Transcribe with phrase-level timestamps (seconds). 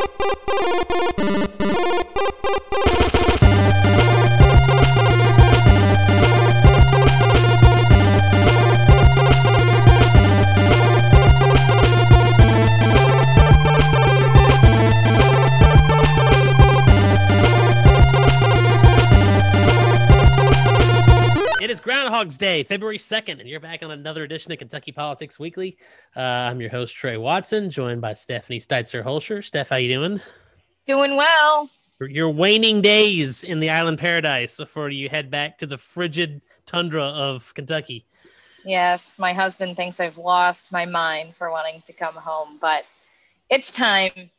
[0.00, 0.37] It is
[22.58, 25.76] Groundhog's Day, February 2nd, and you're back on another edition of Kentucky Politics Weekly.
[26.16, 29.44] Uh, I'm your host, Trey Watson, joined by Stephanie Steitzer Holscher.
[29.44, 30.20] Steph, how you doing?
[30.86, 31.70] Doing well.
[32.00, 37.04] Your waning days in the island paradise before you head back to the frigid tundra
[37.04, 38.06] of Kentucky.
[38.64, 42.84] Yes, my husband thinks I've lost my mind for wanting to come home, but
[43.50, 44.30] it's time.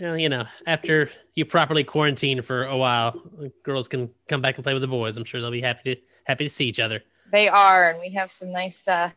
[0.00, 3.22] Well, you know, after you properly quarantine for a while,
[3.62, 5.16] girls can come back and play with the boys.
[5.16, 7.02] I'm sure they'll be happy to happy to see each other.
[7.34, 9.10] They are, and we have some nice, uh,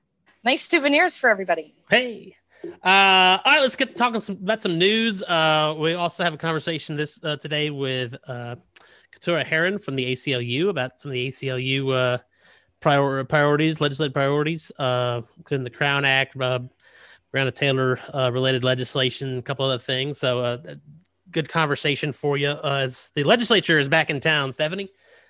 [0.43, 1.75] nice souvenirs for everybody.
[1.87, 2.35] Hey.
[2.63, 5.21] Uh, all right, let's get talking some, about some news.
[5.21, 8.55] Uh, we also have a conversation this uh, today with uh,
[9.11, 12.17] Keturah Herron from the ACLU about some of the ACLU uh,
[12.79, 16.57] prior- priorities, legislative priorities, uh, including the Crown Act, uh,
[17.31, 20.17] Breonna Taylor uh, related legislation, a couple other things.
[20.17, 20.57] So, uh,
[21.29, 24.89] good conversation for you uh, as the legislature is back in town, Stephanie.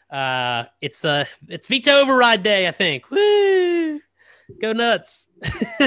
[0.10, 3.10] Uh, it's uh, it's veto override day, I think.
[3.12, 4.00] Woo!
[4.62, 5.28] Go nuts.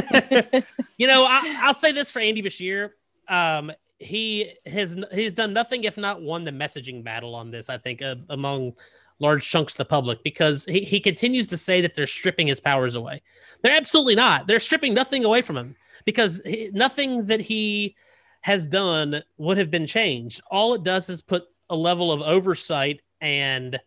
[0.98, 2.90] you know, I, I'll say this for Andy Beshear.
[3.28, 7.70] Um, he has he's done nothing if not won the messaging battle on this.
[7.70, 8.74] I think uh, among
[9.18, 12.60] large chunks of the public because he, he continues to say that they're stripping his
[12.60, 13.22] powers away.
[13.62, 14.46] They're absolutely not.
[14.46, 17.94] They're stripping nothing away from him because he, nothing that he
[18.40, 20.40] has done would have been changed.
[20.50, 23.78] All it does is put a level of oversight and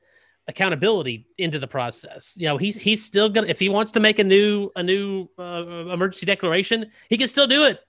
[0.47, 2.35] accountability into the process.
[2.37, 5.27] You know, he's he's still gonna if he wants to make a new a new
[5.37, 7.79] uh, emergency declaration, he can still do it.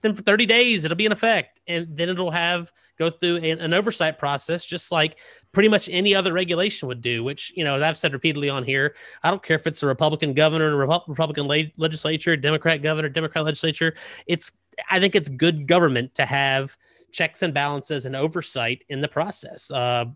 [0.00, 3.60] Then for 30 days, it'll be in effect, and then it'll have go through an,
[3.60, 5.18] an oversight process, just like
[5.50, 7.24] pretty much any other regulation would do.
[7.24, 9.86] Which you know, as I've said repeatedly on here, I don't care if it's a
[9.86, 13.94] Republican governor, a Repu- Republican le- legislature, Democrat governor, Democrat legislature.
[14.26, 14.52] It's
[14.90, 16.76] I think it's good government to have
[17.12, 19.70] checks and balances and oversight in the process.
[19.70, 20.06] Uh,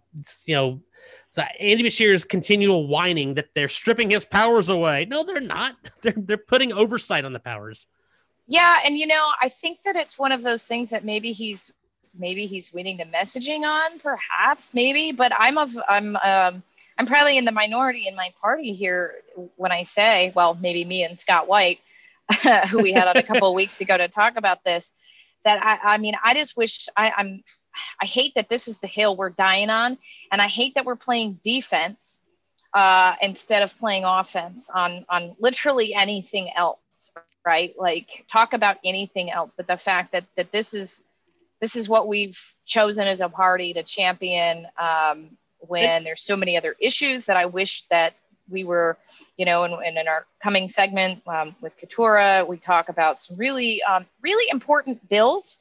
[0.47, 0.81] you know,
[1.29, 5.07] so Andy Beshear's continual whining that they're stripping his powers away.
[5.07, 5.77] No, they're not.
[6.03, 7.87] They're they're putting oversight on the powers.
[8.47, 11.73] Yeah, and you know, I think that it's one of those things that maybe he's
[12.19, 15.13] maybe he's winning the messaging on, perhaps, maybe.
[15.13, 16.63] But I'm of I'm um,
[16.99, 19.17] I'm probably in the minority in my party here
[19.57, 21.81] when I say, well, maybe me and Scott White,
[22.71, 24.93] who we had on a couple of weeks ago to talk about this.
[25.45, 27.45] That I, I mean, I just wish I, I'm
[28.01, 29.99] I hate that this is the hill we're dying on,
[30.33, 32.23] and I hate that we're playing defense
[32.75, 37.13] uh, instead of playing offense on on literally anything else,
[37.45, 37.75] right?
[37.79, 41.03] Like talk about anything else, but the fact that that this is
[41.61, 46.57] this is what we've chosen as a party to champion um, when there's so many
[46.57, 48.15] other issues that I wish that
[48.49, 48.97] we were,
[49.37, 53.37] you know, and, and in our coming segment um, with Keturah, we talk about some
[53.37, 55.57] really, um, really important bills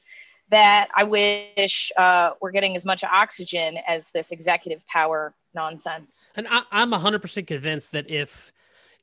[0.49, 6.29] that I wish uh, were getting as much oxygen as this executive power nonsense.
[6.35, 8.51] And I, I'm 100% convinced that if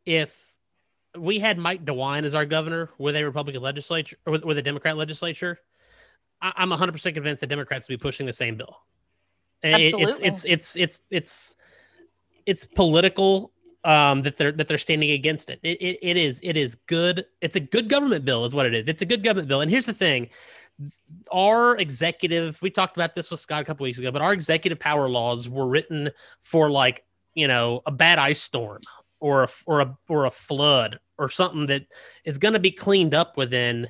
[0.06, 0.52] if
[1.16, 4.62] we had Mike DeWine as our governor with a Republican legislature or with, with a
[4.62, 5.58] Democrat legislature,
[6.40, 8.78] I, I'm 100% convinced the Democrats would be pushing the same bill.
[9.62, 10.02] Absolutely.
[10.02, 11.56] It's it's it's it's it's
[12.46, 13.52] it's political
[13.84, 15.60] um, that they're that they're standing against it.
[15.62, 15.98] It, it.
[16.02, 17.26] it is it is good.
[17.40, 18.88] It's a good government bill, is what it is.
[18.88, 19.60] It's a good government bill.
[19.60, 20.30] And here's the thing:
[21.30, 22.60] our executive.
[22.62, 25.48] We talked about this with Scott a couple weeks ago, but our executive power laws
[25.48, 26.10] were written
[26.40, 28.82] for like you know a bad ice storm
[29.20, 31.86] or a or a or a flood or something that
[32.24, 33.88] is going to be cleaned up within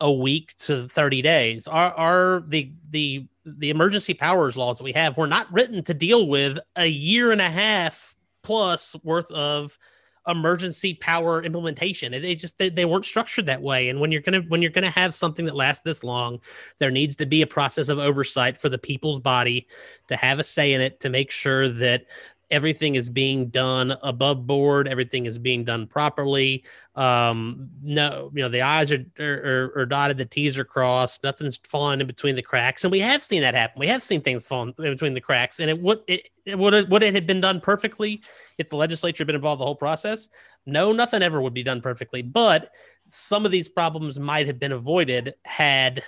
[0.00, 1.66] a week to 30 days.
[1.66, 5.94] Our, our the the the emergency powers laws that we have were not written to
[5.94, 9.78] deal with a year and a half plus worth of
[10.28, 12.12] emergency power implementation.
[12.12, 13.88] They just they, they weren't structured that way.
[13.88, 16.40] And when you're gonna when you're gonna have something that lasts this long,
[16.78, 19.66] there needs to be a process of oversight for the people's body
[20.08, 22.04] to have a say in it to make sure that
[22.50, 26.64] everything is being done above board everything is being done properly.
[26.94, 31.56] Um no you know the i's are are, are dotted the t's are crossed nothing's
[31.58, 32.84] falling in between the cracks.
[32.84, 33.80] And we have seen that happen.
[33.80, 35.60] We have seen things falling in between the cracks.
[35.60, 38.22] And it would it, it would would it had been done perfectly
[38.56, 40.28] if the legislature had been involved the whole process
[40.68, 42.22] no nothing ever would be done perfectly.
[42.22, 42.70] But
[43.08, 46.02] some of these problems might have been avoided had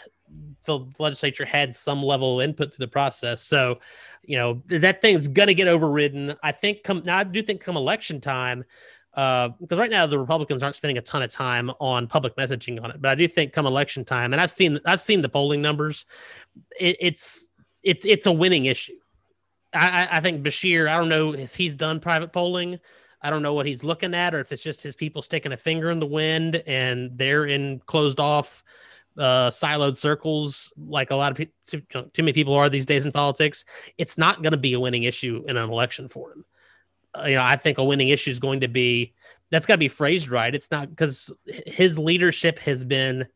[0.65, 3.43] the legislature had some level of input to the process.
[3.43, 3.81] So,
[4.23, 6.37] you know, that thing's going to get overridden.
[6.43, 8.65] I think come now, I do think come election time,
[9.12, 12.82] because uh, right now the Republicans aren't spending a ton of time on public messaging
[12.82, 13.00] on it.
[13.00, 16.05] But I do think come election time, and I've seen I've seen the polling numbers,
[16.79, 17.49] it, it's
[17.82, 18.99] it's it's a winning issue.
[19.73, 20.88] I, I think Beshear.
[20.88, 22.79] I don't know if he's done private polling.
[23.23, 25.56] I don't know what he's looking at, or if it's just his people sticking a
[25.56, 28.65] finger in the wind and they're in closed off,
[29.20, 33.12] uh, siloed circles, like a lot of people, too, many people are these days in
[33.12, 33.64] politics.
[33.99, 36.44] It's not going to be a winning issue in an election for him.
[37.17, 39.12] Uh, you know, I think a winning issue is going to be
[39.50, 40.55] that's got to be phrased right.
[40.55, 41.31] It's not because
[41.67, 43.26] his leadership has been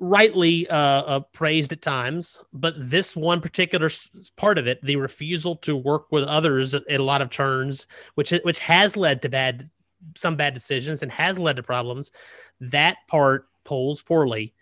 [0.00, 3.88] rightly uh, uh, praised at times, but this one particular
[4.36, 7.86] part of it, the refusal to work with others at, a lot of turns,
[8.16, 9.70] which which has led to bad
[10.16, 12.10] some bad decisions and has led to problems,
[12.60, 14.52] that part polls poorly,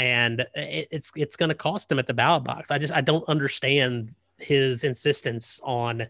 [0.00, 2.70] and it, it's it's going to cost him at the ballot box.
[2.70, 6.08] I just I don't understand his insistence on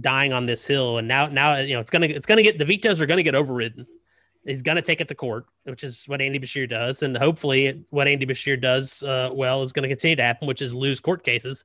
[0.00, 2.64] dying on this hill, and now now you know it's gonna it's gonna get the
[2.64, 3.86] vetoes are gonna get overridden
[4.44, 7.84] he's going to take it to court, which is what Andy Beshear does, and hopefully,
[7.90, 11.00] what Andy Beshear does uh, well is going to continue to happen, which is lose
[11.00, 11.64] court cases.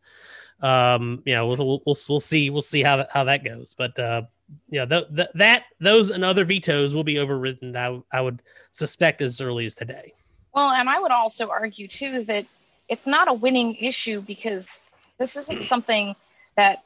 [0.61, 3.97] Um, you know, we'll, we'll, we'll, see we'll see how that, how that goes, but
[3.99, 4.23] uh,
[4.69, 7.75] yeah, th- th- that those and other vetoes will be overridden.
[7.75, 8.41] I, I would
[8.71, 10.13] suspect as early as today.
[10.57, 12.47] Well, and I would also argue too that
[12.89, 14.79] it's not a winning issue because
[15.19, 16.15] this isn't something
[16.55, 16.81] that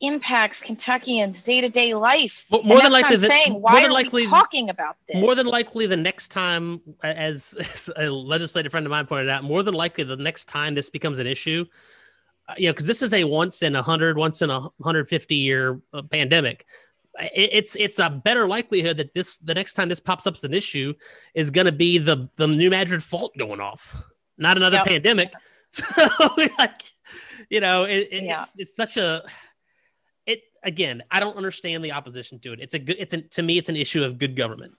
[0.00, 2.44] impacts Kentuckians' day-to-day life.
[2.48, 5.20] Well, more than likely, the, saying, why are likely, we talking about this?
[5.20, 9.42] More than likely, the next time, as, as, a legislative friend of mine pointed out,
[9.42, 11.64] more than likely, the next time this becomes an issue,
[12.48, 15.08] uh, you know, because this is a once in a hundred, once in a hundred
[15.08, 16.66] fifty year uh, pandemic.
[17.20, 20.44] It, it's it's a better likelihood that this the next time this pops up as
[20.44, 20.94] an issue
[21.34, 24.02] is going to be the the New Madrid fault going off,
[24.36, 24.86] not another yep.
[24.86, 25.32] pandemic.
[25.70, 26.08] So,
[26.58, 26.80] like,
[27.50, 28.44] you know, it, it, yeah.
[28.44, 29.22] it's, it's such a
[30.24, 32.60] it again, I don't understand the opposition to it.
[32.60, 32.96] It's a good.
[32.98, 34.72] It's a, to me, it's an issue of good government.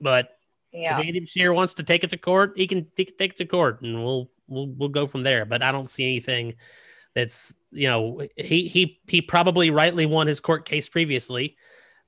[0.00, 0.30] But
[0.72, 0.98] yeah.
[0.98, 3.36] if Andy Beshear wants to take it to court, he can, he can take it
[3.38, 5.44] to court, and we'll we'll we'll go from there.
[5.44, 6.54] But I don't see anything
[7.14, 11.56] that's you know he he he probably rightly won his court case previously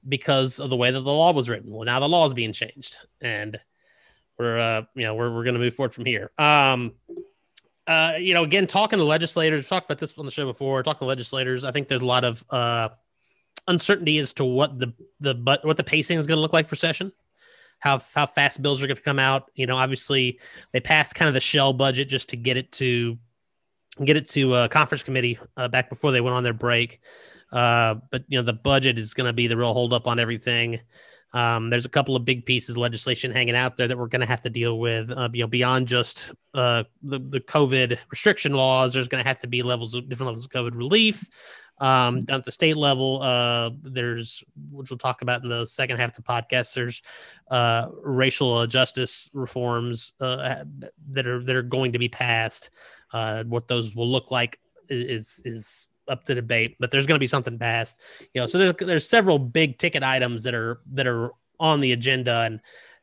[0.08, 1.72] because of the way that the law was written.
[1.72, 3.58] Well, now the law is being changed, and
[4.38, 6.30] we're uh you know we're we're going to move forward from here.
[6.38, 6.94] Um.
[7.86, 10.82] Uh, you know, again, talking to legislators, talked about this on the show before.
[10.82, 12.88] Talking to legislators, I think there's a lot of uh,
[13.68, 16.66] uncertainty as to what the the but what the pacing is going to look like
[16.66, 17.12] for session.
[17.78, 19.50] How how fast bills are going to come out.
[19.54, 20.40] You know, obviously
[20.72, 23.18] they passed kind of the shell budget just to get it to
[24.02, 27.00] get it to a conference committee uh, back before they went on their break.
[27.54, 30.80] Uh, but you know, the budget is going to be the real holdup on everything.
[31.32, 34.20] Um, there's a couple of big pieces of legislation hanging out there that we're going
[34.20, 35.10] to have to deal with.
[35.10, 39.38] Uh, you know, beyond just uh, the the COVID restriction laws, there's going to have
[39.38, 41.28] to be levels of different levels of COVID relief.
[41.78, 45.96] Um, down at the state level, uh, there's which we'll talk about in the second
[45.96, 46.72] half of the podcast.
[46.72, 47.02] There's
[47.50, 50.64] uh, racial justice reforms uh,
[51.10, 52.70] that are that are going to be passed.
[53.12, 57.20] Uh, what those will look like is is up to debate, but there's going to
[57.20, 58.00] be something passed.
[58.32, 61.92] You know, so there's there's several big ticket items that are that are on the
[61.92, 62.60] agenda, and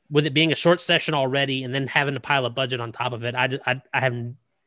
[0.10, 2.92] with it being a short session already, and then having to pile a budget on
[2.92, 4.16] top of it, I just, I, I have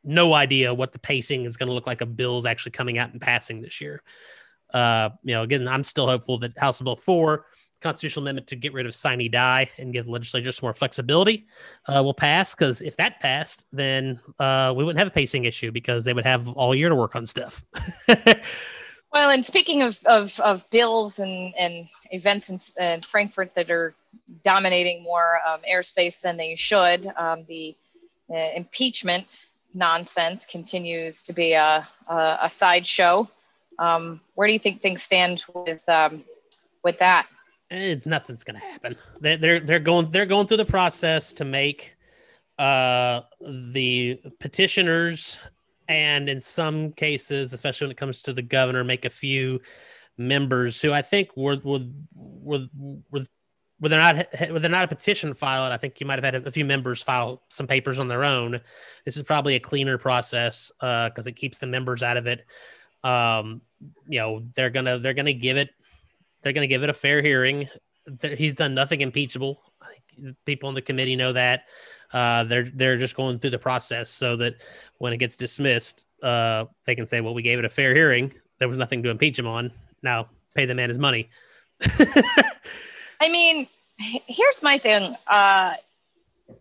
[0.03, 3.11] no idea what the pacing is going to look like of bills actually coming out
[3.11, 4.01] and passing this year.
[4.73, 7.45] Uh, you know, again, I'm still hopeful that House Bill 4,
[7.81, 11.45] constitutional amendment to get rid of sine die and give the legislature some more flexibility,
[11.87, 12.55] uh, will pass.
[12.55, 16.25] Because if that passed, then uh, we wouldn't have a pacing issue because they would
[16.25, 17.63] have all year to work on stuff.
[19.13, 23.93] well, and speaking of, of, of bills and, and events in, in Frankfort that are
[24.43, 27.75] dominating more um, airspace than they should, um, the
[28.29, 33.29] uh, impeachment nonsense continues to be a, a, a sideshow.
[33.77, 36.23] Um, where do you think things stand with um,
[36.83, 37.27] with that?
[37.75, 38.95] It's nothing's going to happen.
[39.19, 41.95] They're, they're they're going they're going through the process to make
[42.57, 45.39] uh, the petitioners
[45.87, 49.61] and in some cases, especially when it comes to the governor, make a few
[50.17, 52.67] members who I think were were were,
[53.11, 53.25] were
[53.79, 56.47] were they not were they not a petition filed, I think you might have had
[56.47, 58.61] a, few members file some papers on their own.
[59.05, 62.45] This is probably a cleaner process because uh, it keeps the members out of it.
[63.03, 63.61] Um,
[64.07, 65.69] you know, they're gonna they're gonna give it
[66.45, 67.67] they're gonna give it a fair hearing.
[68.21, 69.63] he's done nothing impeachable.
[70.45, 71.63] People on the committee know that.
[72.13, 74.53] Uh, they're they're just going through the process so that
[74.99, 78.31] when it gets dismissed, uh, they can say, "Well, we gave it a fair hearing.
[78.59, 79.71] There was nothing to impeach him on.
[80.03, 81.29] Now pay the man his money."
[83.19, 85.15] I mean, here's my thing.
[85.25, 85.73] Uh,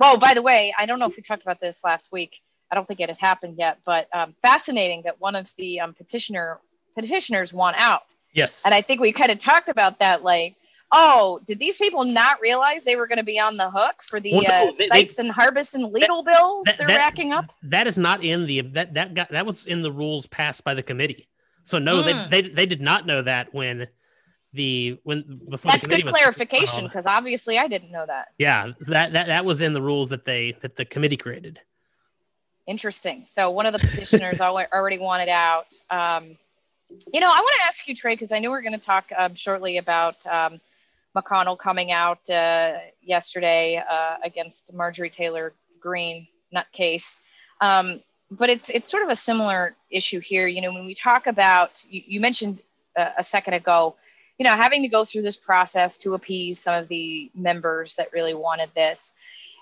[0.01, 2.41] well, by the way, I don't know if we talked about this last week.
[2.71, 5.93] I don't think it had happened yet, but um, fascinating that one of the um,
[5.93, 6.59] petitioner
[6.95, 8.15] petitioners won out.
[8.35, 8.63] Yes.
[8.65, 10.57] And I think we kind of talked about that, like,
[10.93, 14.21] oh, did these people not realize they were going to be on the hook for
[14.21, 17.47] the Well, no, uh, they- Sykes and Harbison legal bills that- they're that- racking up?
[17.63, 20.75] That is not in the that that got that was in the rules passed by
[20.75, 21.29] the committee.
[21.63, 22.29] So no, Hmm.
[22.31, 23.89] they, they they did not know that when
[24.53, 28.29] the when before That's good clarification because obviously I didn't know that.
[28.39, 31.61] Yeah, that, that that was in the rules that they that the committee created.
[32.67, 33.25] Interesting.
[33.27, 35.67] So one of the petitioners already wanted out.
[35.91, 36.37] Um,
[37.13, 39.07] you know, I want to ask you, Trey, because I know we're going to talk
[39.17, 40.61] um, shortly about um,
[41.17, 47.21] McConnell coming out uh, yesterday uh, against Marjorie Taylor Greene nutcase.
[47.61, 48.01] Um,
[48.31, 50.47] but it's it's sort of a similar issue here.
[50.47, 52.63] You know, when we talk about you, you mentioned
[52.97, 53.97] uh, a second ago,
[54.39, 58.13] you know, having to go through this process to appease some of the members that
[58.13, 59.13] really wanted this.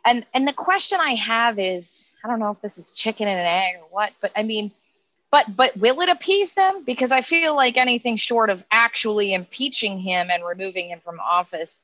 [0.05, 3.39] And and the question I have is, I don't know if this is chicken and
[3.39, 4.73] an egg or what, but I mean,
[5.33, 6.85] but but will it appease them?
[6.85, 11.83] Because I feel like anything short of actually impeaching him and removing him from office,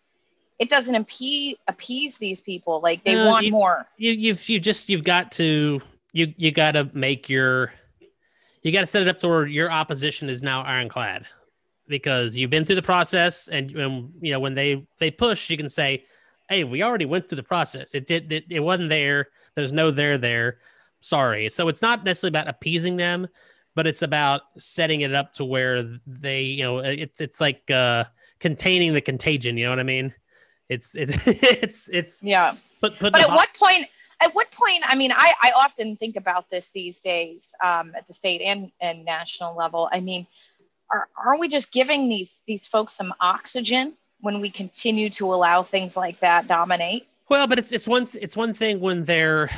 [0.61, 2.81] it doesn't appease appease these people.
[2.81, 3.87] Like they No, want you- more.
[3.97, 5.81] You you've you just you've got to
[6.13, 7.73] you you got to make your
[8.63, 11.25] you got to set it up to where your opposition is now ironclad
[11.87, 15.57] because you've been through the process and, and you know when they they push you
[15.57, 16.05] can say
[16.51, 19.91] hey we already went through the process it did it, it wasn't there there's no
[19.91, 20.59] there there
[21.01, 21.49] sorry.
[21.49, 23.29] So it's not necessarily about appeasing them
[23.79, 28.03] but it's about setting it up to where they you know it's it's like uh
[28.41, 30.13] containing the contagion you know what i mean?
[30.69, 32.57] It's it's it's it's Yeah.
[32.81, 33.87] but but but at what point
[34.21, 38.05] at what point i mean i, I often think about this these days um, at
[38.09, 39.89] the state and, and national level.
[39.93, 40.27] I mean
[40.93, 45.63] are, are we just giving these these folks some oxygen when we continue to allow
[45.63, 49.51] things like that dominate Well, but it's it's one th- it's one thing when they're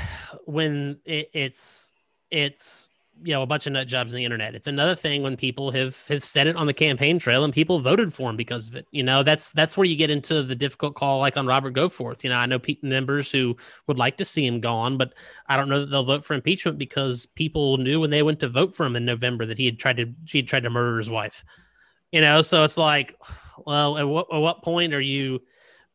[0.45, 1.93] when it, it's
[2.31, 2.89] it's
[3.23, 4.57] you know a bunch of nut jobs on the internet.
[4.57, 7.79] It's another thing when people have have said it on the campaign trail and people
[7.79, 8.87] voted for him because of it.
[8.91, 12.25] You know, that's that's where you get into the difficult call, like on Robert Goforth.
[12.25, 15.15] You know, I know Pete members who would like to see him gone, but
[15.47, 18.49] I don't know that they'll vote for impeachment because people knew when they went to
[18.49, 20.99] vote for him in November that he had tried to he had tried to murder
[20.99, 21.45] his wife.
[22.11, 23.15] You know, so it's like,
[23.65, 25.43] well, at what at what point are you?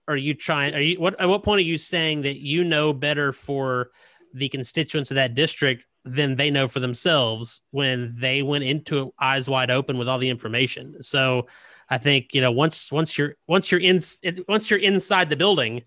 [0.07, 2.93] Are you trying are you what at what point are you saying that you know
[2.93, 3.91] better for
[4.33, 9.13] the constituents of that district than they know for themselves when they went into it
[9.19, 11.01] eyes wide open with all the information?
[11.01, 11.47] So
[11.87, 14.01] i think you know once once you're once you're in
[14.47, 15.83] once you're inside the building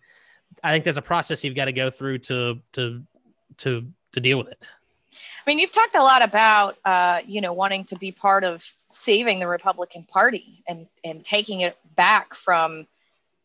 [0.62, 3.02] i think there's a process you've got to go through to to
[3.56, 4.58] to to deal with it.
[5.12, 8.64] I mean, you've talked a lot about, uh, you know, wanting to be part of
[8.88, 12.86] saving the Republican Party and and taking it back from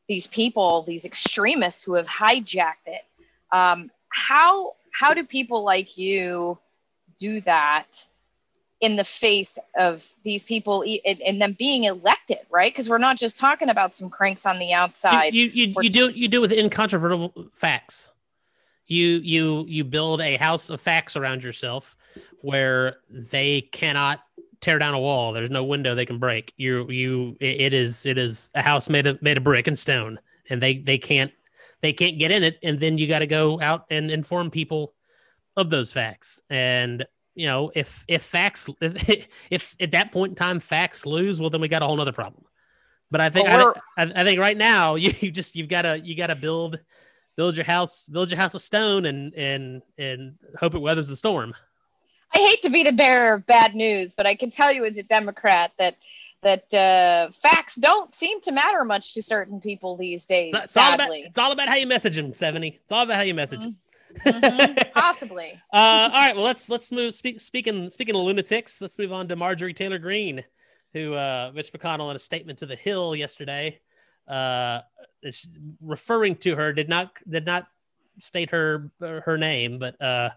[0.08, 3.04] these people, these extremists who have hijacked it.
[3.52, 6.58] Um, how how do people like you
[7.20, 8.06] do that
[8.82, 12.72] in the face of these people and, and them being elected, right?
[12.72, 15.34] Because we're not just talking about some cranks on the outside.
[15.34, 18.12] you you, you, you do you do with incontrovertible facts
[18.88, 21.96] you you you build a house of facts around yourself
[22.42, 24.22] where they cannot
[24.63, 26.53] tear down a wall there's no window they can break.
[26.55, 30.20] You you it is it is a house made of made of brick and stone
[30.50, 31.32] and they they can't
[31.82, 34.93] they can't get in it and then you got to go out and inform people
[35.58, 36.41] of those facts.
[36.50, 37.05] And
[37.36, 41.50] you know if if facts if, if at that point in time facts lose well
[41.50, 42.46] then we got a whole nother problem.
[43.12, 46.00] But i think Well, I, I think right now you, you just you've got to
[46.00, 46.79] you got to build
[47.36, 51.15] build your house build your house of stone and and and hope it weathers the
[51.15, 51.53] storm
[52.34, 54.98] I hate to be the bearer of bad news, but I can tell you as
[54.98, 55.96] a Democrat that
[56.42, 60.54] that uh, facts don't seem to matter much to certain people these days.
[60.54, 63.16] It's all about sadly, it's all about how you message them 70 it's all about
[63.16, 63.78] how you message them
[64.25, 65.60] Mhm, possibly.
[65.72, 69.28] uh, all right well let's let's move speak, speaking speaking of lunatics let's move on
[69.28, 70.44] to marjorie taylor Greene,
[70.92, 73.80] who uh mitch mcconnell in a statement to the hill yesterday
[74.28, 74.82] uh
[75.24, 75.48] is
[75.82, 77.68] referring to her did not did not
[78.20, 80.30] state her her name but uh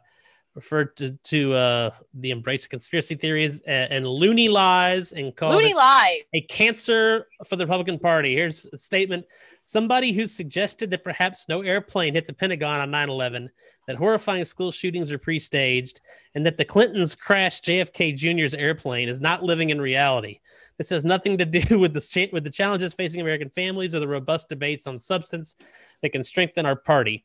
[0.57, 5.55] referred to to uh the embrace of conspiracy theories and, and loony lies and called
[5.55, 6.23] Loony lies.
[6.33, 8.35] a cancer for the Republican Party.
[8.35, 9.27] Here's a statement
[9.67, 13.51] somebody who suggested that perhaps no airplane hit the Pentagon on 9 11,
[13.87, 16.01] that horrifying school shootings are pre staged,
[16.35, 20.41] and that the Clintons crashed JFK Jr.'s airplane is not living in reality.
[20.79, 24.01] This has nothing to do with the, cha- with the challenges facing American families or
[24.01, 25.55] the robust debates on substance
[26.01, 27.25] that can strengthen our party.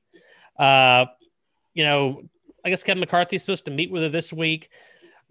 [0.58, 1.06] Uh,
[1.74, 2.24] you know,
[2.64, 4.70] I guess Kevin McCarthy is supposed to meet with her this week,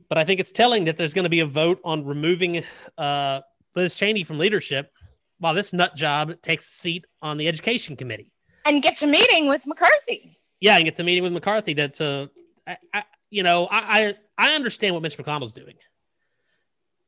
[0.09, 2.65] but I think it's telling that there's going to be a vote on removing
[2.99, 3.41] uh,
[3.75, 4.91] Liz Cheney from leadership
[5.39, 8.33] while this nut job takes a seat on the education committee.
[8.67, 10.37] and gets a meeting with McCarthy.
[10.61, 12.31] Yeah, and gets a meeting with McCarthy to, to
[12.67, 15.75] I, I, you know, I, I I understand what Mitch McConnell's doing.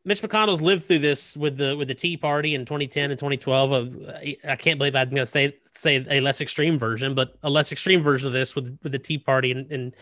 [0.04, 3.72] Mitch McConnell's lived through this with the with the Tea Party in 2010 and 2012.
[3.72, 7.50] Uh, I can't believe I'm going to say say a less extreme version, but a
[7.50, 9.94] less extreme version of this with with the Tea Party in, in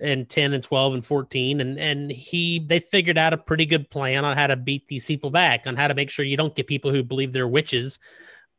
[0.00, 3.90] in 10 and 12 and 14 and and he they figured out a pretty good
[3.90, 6.54] plan on how to beat these people back on how to make sure you don't
[6.54, 7.98] get people who believe they're witches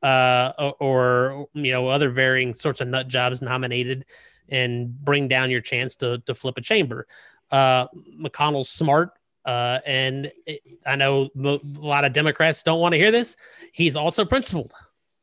[0.04, 4.06] uh or, or you know other varying sorts of nut jobs nominated
[4.50, 7.08] and bring down your chance to to flip a chamber
[7.52, 7.88] uh
[8.22, 9.12] mcconnell's smart
[9.50, 13.36] uh, and it, I know a lot of Democrats don't want to hear this.
[13.74, 14.74] He's also principled,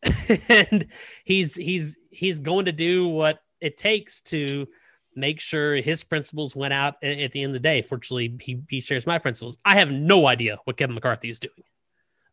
[0.48, 0.88] and
[1.24, 4.66] he's he's he's going to do what it takes to
[5.14, 7.82] make sure his principles went out at the end of the day.
[7.82, 9.58] Fortunately, he, he shares my principles.
[9.64, 11.62] I have no idea what Kevin McCarthy is doing.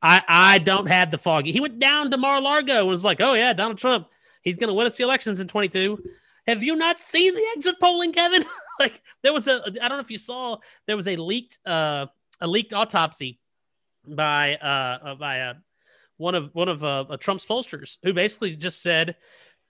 [0.02, 1.52] I I don't have the foggy.
[1.52, 4.08] He went down to Mar-a-Lago and was like, "Oh yeah, Donald Trump,
[4.42, 6.04] he's going to win us the elections in 22."
[6.48, 8.46] Have you not seen the exit polling, Kevin?
[8.80, 12.08] like there was a I don't know if you saw there was a leaked uh
[12.42, 13.40] a leaked autopsy
[14.08, 15.54] by uh, uh by uh,
[16.18, 19.16] one of one of uh, Trump's pollsters who basically just said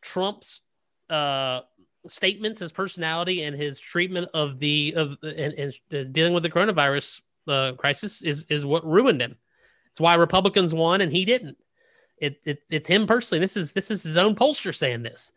[0.02, 0.62] Trump's
[1.10, 1.62] uh
[2.08, 6.50] statements, his personality, and his treatment of the of and, and uh, dealing with the
[6.50, 9.38] coronavirus uh, crisis is is what ruined him.
[9.90, 11.58] It's why Republicans won and he didn't.
[12.18, 13.40] It, it it's him personally.
[13.40, 15.32] This is this is his own pollster saying this.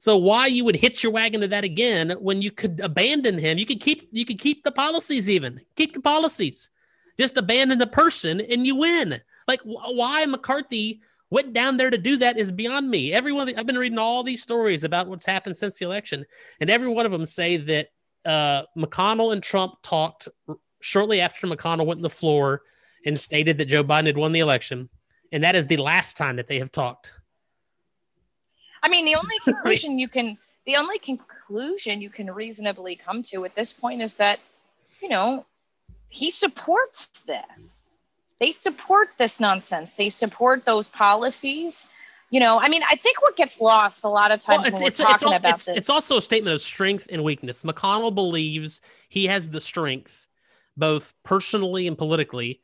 [0.00, 3.58] So why you would hitch your wagon to that again when you could abandon him?
[3.58, 6.70] You could keep you could keep the policies even keep the policies,
[7.18, 9.20] just abandon the person and you win.
[9.46, 13.12] Like why McCarthy went down there to do that is beyond me.
[13.12, 16.24] Everyone I've been reading all these stories about what's happened since the election,
[16.60, 17.88] and every one of them say that
[18.24, 20.28] uh, McConnell and Trump talked
[20.80, 22.62] shortly after McConnell went on the floor
[23.04, 24.88] and stated that Joe Biden had won the election,
[25.30, 27.12] and that is the last time that they have talked.
[28.82, 33.44] I mean, the only conclusion you can the only conclusion you can reasonably come to
[33.44, 34.38] at this point is that,
[35.00, 35.46] you know,
[36.08, 37.96] he supports this.
[38.38, 39.94] They support this nonsense.
[39.94, 41.88] They support those policies.
[42.30, 44.82] You know, I mean, I think what gets lost a lot of times well, when
[44.82, 45.76] we're it's, talking it's, about it's, this.
[45.76, 47.64] It's also a statement of strength and weakness.
[47.64, 50.28] McConnell believes he has the strength,
[50.76, 52.60] both personally and politically,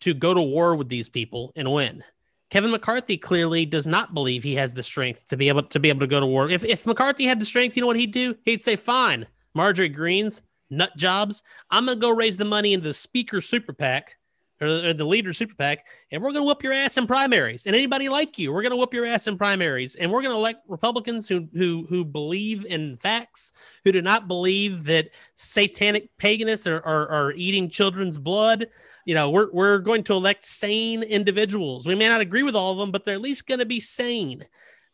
[0.00, 2.02] to go to war with these people and win.
[2.50, 5.88] Kevin McCarthy clearly does not believe he has the strength to be able to be
[5.88, 6.48] able to go to war.
[6.48, 8.36] If if McCarthy had the strength, you know what he'd do?
[8.44, 11.42] He'd say, "Fine, Marjorie Greens, nut jobs.
[11.70, 14.16] I'm gonna go raise the money into the Speaker Super PAC."
[14.60, 17.66] Or, or the leader super PAC, and we're to whoop your ass in primaries.
[17.66, 19.96] And anybody like you, we're to whoop your ass in primaries.
[19.96, 23.52] And we're to elect Republicans who who who believe in facts,
[23.82, 28.68] who do not believe that satanic paganists are, are, are eating children's blood,
[29.04, 31.86] you know, we're we're going to elect sane individuals.
[31.86, 33.80] We may not agree with all of them, but they're at least going to be
[33.80, 34.46] sane.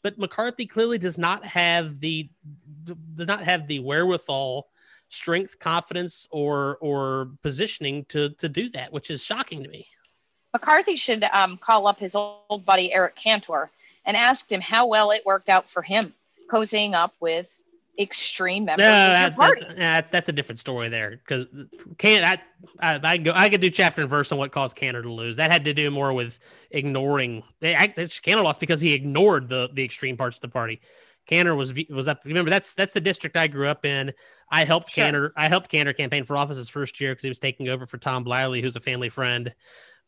[0.02, 2.30] But McCarthy clearly does not have the
[2.84, 4.68] does not have the wherewithal,
[5.08, 9.86] strength, confidence, or or positioning to to do that, which is shocking to me.
[10.52, 13.70] McCarthy should um, call up his old buddy Eric Cantor
[14.04, 16.12] and ask him how well it worked out for him
[16.50, 17.60] cozying up with
[17.98, 19.64] extreme members no, of your party.
[19.68, 21.46] That, that's that's a different story there because
[21.98, 22.24] can't
[22.81, 25.12] I, I I go I could do chapter and verse on what caused Cantor to
[25.12, 25.37] lose.
[25.37, 26.38] That had to do more with
[26.70, 27.42] ignoring.
[27.61, 30.81] They Cantor lost because he ignored the the extreme parts of the party.
[31.26, 32.22] Cantor was was up.
[32.24, 34.12] Remember that's that's the district I grew up in.
[34.50, 35.05] I helped sure.
[35.05, 35.33] Cantor.
[35.37, 37.98] I helped Cantor campaign for office his first year because he was taking over for
[37.98, 39.55] Tom Bliley, who's a family friend.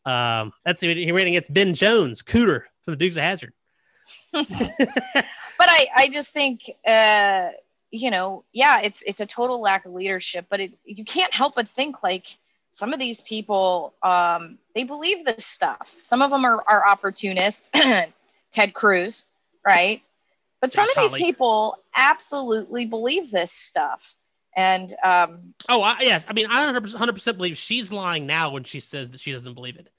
[0.05, 3.53] Um, that's he ran against Ben Jones, Cooter for the Dukes of Hazzard.
[4.33, 4.47] but
[5.59, 6.63] I I just think.
[6.85, 7.49] Uh
[7.93, 11.53] you know, yeah, it's it's a total lack of leadership, but it, you can't help
[11.53, 12.25] but think like
[12.71, 15.95] some of these people um, they believe this stuff.
[16.01, 17.69] Some of them are, are opportunists,
[18.51, 19.27] Ted Cruz,
[19.63, 20.01] right?
[20.59, 24.15] But Josh some of these people absolutely believe this stuff.
[24.55, 28.63] And um, oh, I, yeah, I mean, I 100 percent believe she's lying now when
[28.63, 29.89] she says that she doesn't believe it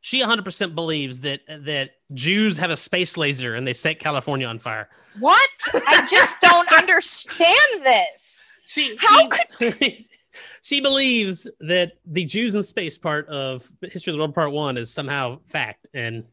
[0.00, 4.58] she 100% believes that that Jews have a space laser and they set California on
[4.58, 4.88] fire.
[5.20, 5.50] What?
[5.74, 8.52] I just don't understand this.
[8.66, 10.06] She How she, could
[10.62, 14.76] she believes that the Jews in space part of History of the World Part 1
[14.76, 16.24] is somehow fact and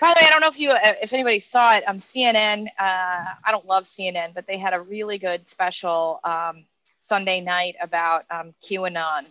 [0.00, 1.84] By the way, I don't know if you if anybody saw it.
[1.86, 2.66] Um, CNN.
[2.78, 6.66] Uh, I don't love CNN, but they had a really good special um,
[6.98, 9.26] Sunday night about um, QAnon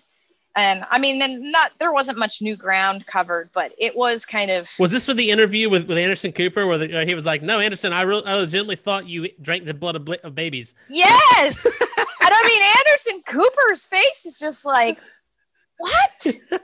[0.55, 4.49] and I mean, and not there wasn't much new ground covered, but it was kind
[4.49, 4.69] of.
[4.79, 7.59] Was this for the interview with, with Anderson Cooper, where the, he was like, "No,
[7.59, 11.73] Anderson, I, re- I legitimately thought you drank the blood of, of babies." Yes, and
[12.21, 14.97] I mean, Anderson Cooper's face is just like,
[15.77, 16.27] what?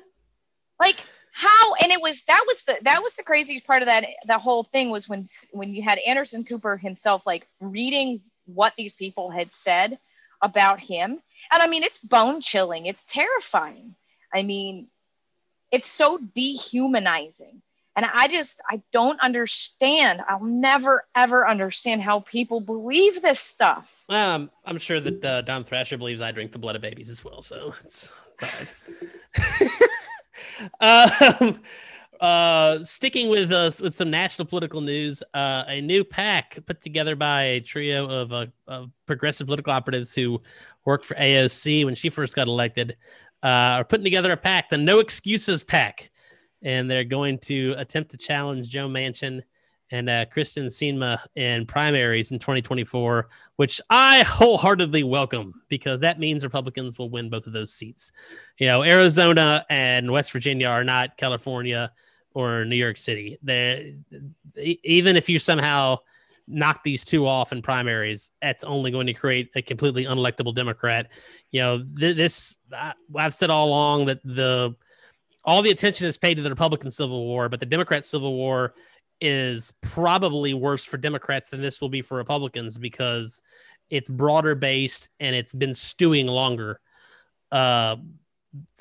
[0.80, 0.98] like
[1.34, 1.74] how?
[1.82, 4.64] And it was that was the that was the craziest part of that the whole
[4.64, 9.54] thing was when when you had Anderson Cooper himself like reading what these people had
[9.54, 10.00] said
[10.42, 13.96] about him and I mean, it's bone chilling, it's terrifying.
[14.34, 14.88] I mean,
[15.72, 17.62] it's so dehumanizing.
[17.98, 20.22] And I just, I don't understand.
[20.30, 24.06] I'll never, ever understand how people believe this stuff.
[24.64, 27.42] I'm sure that uh, Don Thrasher believes I drink the blood of babies as well.
[27.42, 29.70] So it's, it's all
[30.80, 31.32] right.
[31.42, 31.60] um,
[32.22, 37.16] uh, sticking with uh, with some national political news, uh, a new pack put together
[37.16, 40.40] by a trio of, uh, of progressive political operatives who
[40.86, 42.96] worked for AOC when she first got elected
[43.44, 43.48] uh,
[43.82, 46.12] are putting together a pack, the No Excuses PAC,
[46.62, 49.42] and they're going to attempt to challenge Joe Manchin
[49.90, 56.44] and uh, Kyrsten Sinema in primaries in 2024, which I wholeheartedly welcome because that means
[56.44, 58.12] Republicans will win both of those seats.
[58.60, 61.92] You know, Arizona and West Virginia are not California
[62.34, 63.38] or New York City.
[63.44, 63.96] They
[64.58, 66.00] even if you somehow
[66.48, 71.10] knock these two off in primaries, that's only going to create a completely unelectable Democrat.
[71.52, 72.58] You know, th- this
[73.16, 74.76] I've said all along that the
[75.44, 78.74] all the attention is paid to the Republican Civil War, but the Democrat Civil War
[79.20, 83.42] is probably worse for Democrats than this will be for Republicans because
[83.90, 86.80] it's broader based and it's been stewing longer.
[87.52, 87.98] Uh,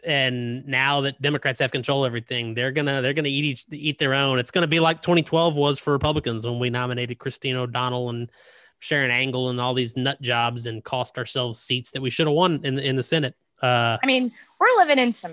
[0.05, 3.99] and now that Democrats have control of everything, they're gonna they're gonna eat each, eat
[3.99, 4.39] their own.
[4.39, 8.31] It's gonna be like 2012 was for Republicans when we nominated Christine O'Donnell and
[8.79, 12.35] Sharon Angle and all these nut jobs and cost ourselves seats that we should have
[12.35, 13.35] won in the, in the Senate.
[13.63, 15.33] Uh, I mean, we're living in some,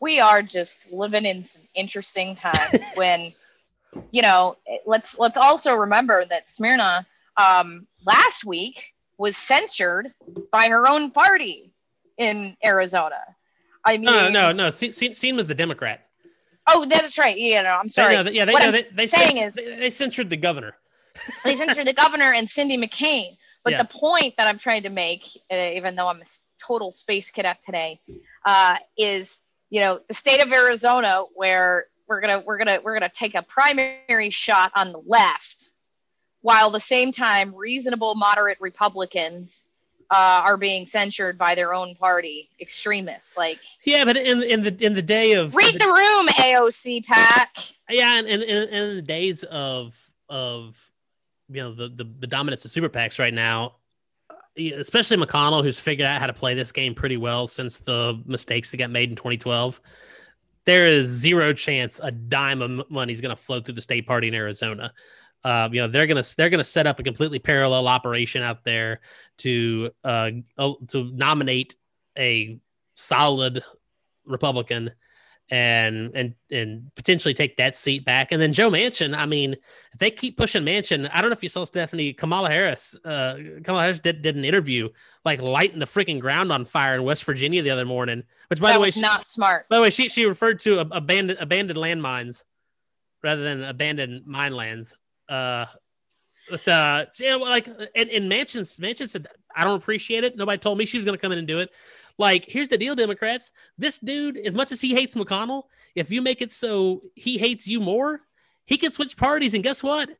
[0.00, 3.32] we are just living in some interesting times when,
[4.10, 7.04] you know, let's let's also remember that Sinema
[7.36, 10.12] um, last week was censured
[10.50, 11.70] by her own party
[12.16, 13.20] in Arizona
[13.84, 14.70] I mean, no, no, no.
[14.70, 16.06] Scene was the Democrat.
[16.68, 17.36] Oh, that's right.
[17.36, 18.22] Yeah, no, I'm sorry.
[18.22, 20.76] They, yeah, they, what no, they, they, saying they, is they censored the governor.
[21.44, 23.36] they censored the governor and Cindy McCain.
[23.64, 23.82] But yeah.
[23.82, 26.24] the point that I'm trying to make, uh, even though I'm a
[26.64, 28.00] total space cadet today,
[28.44, 29.40] uh, is
[29.70, 33.42] you know the state of Arizona where we're gonna we're gonna we're gonna take a
[33.42, 35.72] primary shot on the left,
[36.40, 39.66] while the same time reasonable moderate Republicans
[40.12, 43.36] uh, are being censured by their own party extremists.
[43.36, 47.06] Like, yeah, but in in the in the day of read the, the room, AOC
[47.06, 47.56] PAC.
[47.88, 49.98] Yeah, and in, in, in, the days of
[50.28, 50.90] of
[51.48, 53.76] you know the, the the dominance of super PACs right now,
[54.58, 58.70] especially McConnell, who's figured out how to play this game pretty well since the mistakes
[58.70, 59.80] that got made in 2012.
[60.64, 64.06] There is zero chance a dime of money is going to flow through the state
[64.06, 64.92] party in Arizona.
[65.44, 69.00] Uh, you know they're gonna they're gonna set up a completely parallel operation out there
[69.38, 70.30] to uh,
[70.88, 71.74] to nominate
[72.16, 72.58] a
[72.94, 73.64] solid
[74.24, 74.92] Republican
[75.50, 78.32] and and and potentially take that seat back.
[78.32, 79.52] And then Joe Manchin, I mean,
[79.92, 82.94] if they keep pushing Manchin, I don't know if you saw Stephanie Kamala Harris.
[83.04, 84.88] Uh, Kamala Harris did, did an interview
[85.24, 88.22] like lighting the freaking ground on fire in West Virginia the other morning.
[88.48, 89.68] Which, by that the way, was she, not smart.
[89.68, 92.44] By the way, she she referred to abandoned abandoned landmines
[93.22, 94.96] rather than abandoned mine lands.
[95.28, 95.66] Uh,
[96.50, 100.36] but uh, yeah, like, and, and Manchin said, I don't appreciate it.
[100.36, 101.70] Nobody told me she was going to come in and do it.
[102.18, 103.52] Like, here's the deal, Democrats.
[103.78, 107.66] This dude, as much as he hates McConnell, if you make it so he hates
[107.66, 108.22] you more,
[108.64, 109.54] he can switch parties.
[109.54, 110.10] And guess what?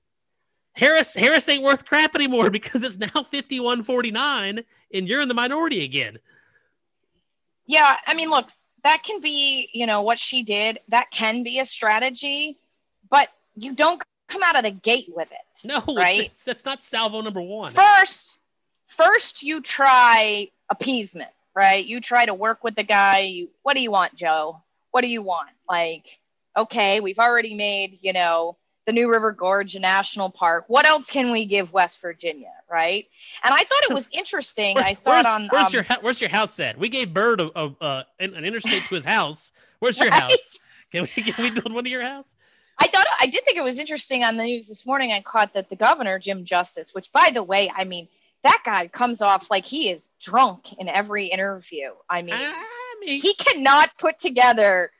[0.74, 5.84] Harris Harris ain't worth crap anymore because it's now 51-49 and you're in the minority
[5.84, 6.18] again.
[7.66, 8.48] Yeah, I mean, look,
[8.84, 10.80] that can be, you know, what she did.
[10.88, 12.58] That can be a strategy,
[13.08, 15.66] but you don't come out of the gate with it.
[15.66, 16.32] No, right?
[16.44, 17.72] that's not salvo number one.
[17.72, 18.38] First,
[18.86, 21.84] first you try appeasement, right?
[21.84, 23.20] You try to work with the guy.
[23.20, 24.62] You, what do you want, Joe?
[24.90, 25.50] What do you want?
[25.68, 26.18] Like,
[26.56, 30.64] okay, we've already made, you know, the New River Gorge National Park.
[30.66, 33.06] What else can we give West Virginia, right?
[33.44, 34.74] And I thought it was interesting.
[34.76, 35.48] Where, I saw it on.
[35.52, 36.78] Where's um, your Where's your house at?
[36.78, 39.52] We gave Byrd a, a, a an interstate to his house.
[39.78, 40.22] Where's your right?
[40.22, 40.58] house?
[40.90, 42.34] Can we can we build one to your house?
[42.82, 45.12] I thought I did think it was interesting on the news this morning.
[45.12, 48.08] I caught that the governor, Jim Justice, which by the way, I mean,
[48.42, 51.90] that guy comes off like he is drunk in every interview.
[52.10, 54.90] I mean, I mean he cannot put together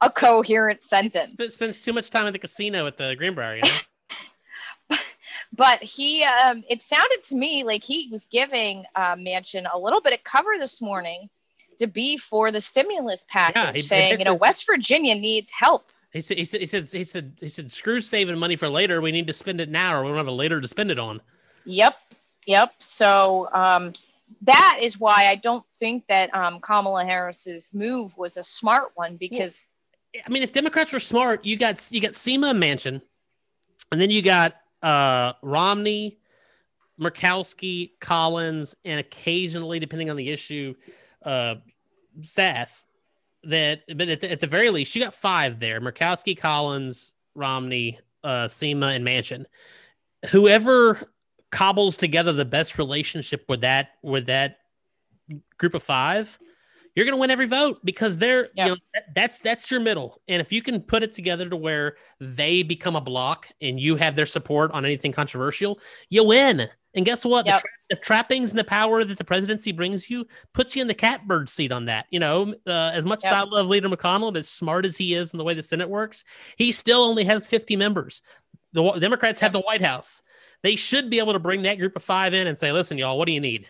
[0.00, 1.32] a coherent sentence.
[1.38, 4.96] He spends too much time at the casino at the Greenbrier, you know.
[5.52, 10.00] but he, um, it sounded to me like he was giving uh, Manchin a little
[10.00, 11.30] bit of cover this morning
[11.78, 15.92] to be for the stimulus package, yeah, he, saying, you know, West Virginia needs help
[16.12, 19.00] he said, he said, he said, he said, he said, screw saving money for later.
[19.00, 20.98] We need to spend it now, or we don't have a later to spend it
[20.98, 21.20] on.
[21.64, 21.94] Yep,
[22.46, 22.72] yep.
[22.78, 23.92] So um,
[24.42, 29.16] that is why I don't think that um, Kamala Harris's move was a smart one
[29.16, 29.66] because.
[30.14, 33.02] Well, I mean, if Democrats were smart, you got you got Sinema Manchin,
[33.92, 36.18] and then you got uh, Romney,
[36.98, 40.74] Murkowski, Collins, and occasionally, depending on the issue,
[41.22, 41.56] uh,
[42.22, 42.86] Sasse
[43.44, 47.98] that, but at the, at the very least, you got five there: Murkowski, Collins, Romney,
[48.24, 49.44] uh, SEMA, and Manchin.
[50.30, 51.10] Whoever
[51.50, 54.58] cobbles together the best relationship with that with that
[55.58, 56.38] group of five,
[56.94, 58.64] you're going to win every vote because they're Yeah.
[58.66, 60.20] you know that- that's that's your middle.
[60.28, 63.96] And if you can put it together to where they become a block and you
[63.96, 65.78] have their support on anything controversial,
[66.10, 66.68] you win.
[66.98, 67.46] And guess what?
[67.46, 70.88] The tra- The, trappings and the power that the presidency brings you puts you in
[70.88, 72.04] the catbird seat on that.
[72.10, 75.14] You know, uh, as much as I love Leader McConnell and as smart as he
[75.14, 76.24] is in the way the Senate works,
[76.56, 78.20] he still only has 50 members.
[78.74, 80.22] The Democrats have the White House.
[80.62, 83.16] They should be able to bring that group of five in and say, "Listen, y'all,
[83.16, 83.66] what do you need?"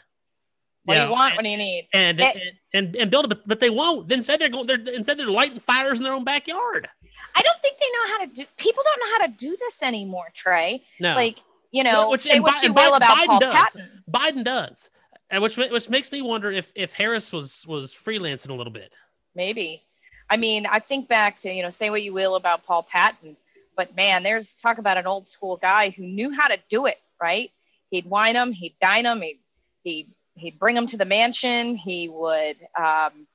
[0.85, 1.37] What You do you want?
[1.37, 1.89] What do you need?
[1.93, 2.37] and It-
[2.73, 4.11] and, and and build it, but, but they won't.
[4.11, 4.67] Instead, they're going.
[4.67, 6.89] They're instead they're lighting fires in their own backyard.
[7.37, 8.45] I don't think they know how to do.
[8.57, 10.83] People don't know how to do this anymore, Trey.
[10.99, 13.55] No, Like you know, Which- say what Bi- you will about Biden Paul does.
[13.55, 14.03] Patton.
[14.11, 14.91] Biden does,
[15.31, 18.93] and which which makes me wonder if if Harris was was freelancing a little bit.
[19.35, 19.83] Maybe.
[20.31, 23.37] I mean, I think back to you know, say what you will about Paul Patton,
[23.77, 26.99] but man, there's talk about an old school guy who knew how to do it.
[27.21, 27.51] Right?
[27.91, 29.39] He'd wine them, he'd dine them, he'd
[29.85, 31.77] he'd he'd bring them to the mansion.
[31.77, 33.27] He would um,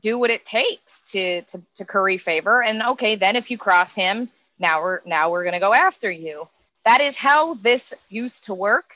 [0.00, 2.62] do what it takes to, to to curry favor.
[2.62, 6.48] And okay, then if you cross him, now we're now we're gonna go after you.
[6.88, 8.94] That is how this used to work.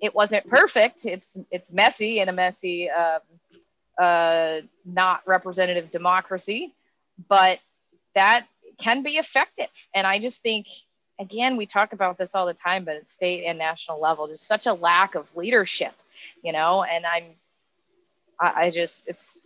[0.00, 1.04] It wasn't perfect.
[1.04, 3.20] It's it's messy in a messy, um,
[4.00, 6.72] uh, not representative democracy,
[7.28, 7.58] but
[8.14, 8.46] that
[8.78, 9.68] can be effective.
[9.94, 10.66] And I just think,
[11.18, 14.46] again, we talk about this all the time, but at state and national level, just
[14.46, 15.92] such a lack of leadership,
[16.42, 16.84] you know.
[16.84, 17.24] And I'm,
[18.40, 19.40] I, I just, it's,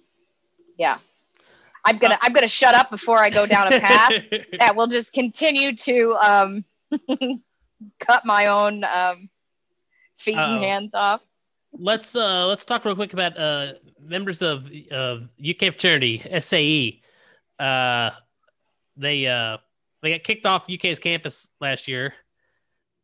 [0.79, 0.99] yeah.
[1.85, 4.13] I'm gonna I'm gonna shut up before I go down a path
[4.61, 6.65] that will just continue to um,
[8.01, 9.29] cut my own um,
[10.19, 10.55] feet Uh-oh.
[10.57, 11.21] and hands off.
[11.73, 17.03] let's uh let's talk real quick about uh members of of UK fraternity SAE.
[17.59, 18.11] Uh,
[18.97, 19.59] they uh
[20.03, 22.15] they got kicked off UK's campus last year,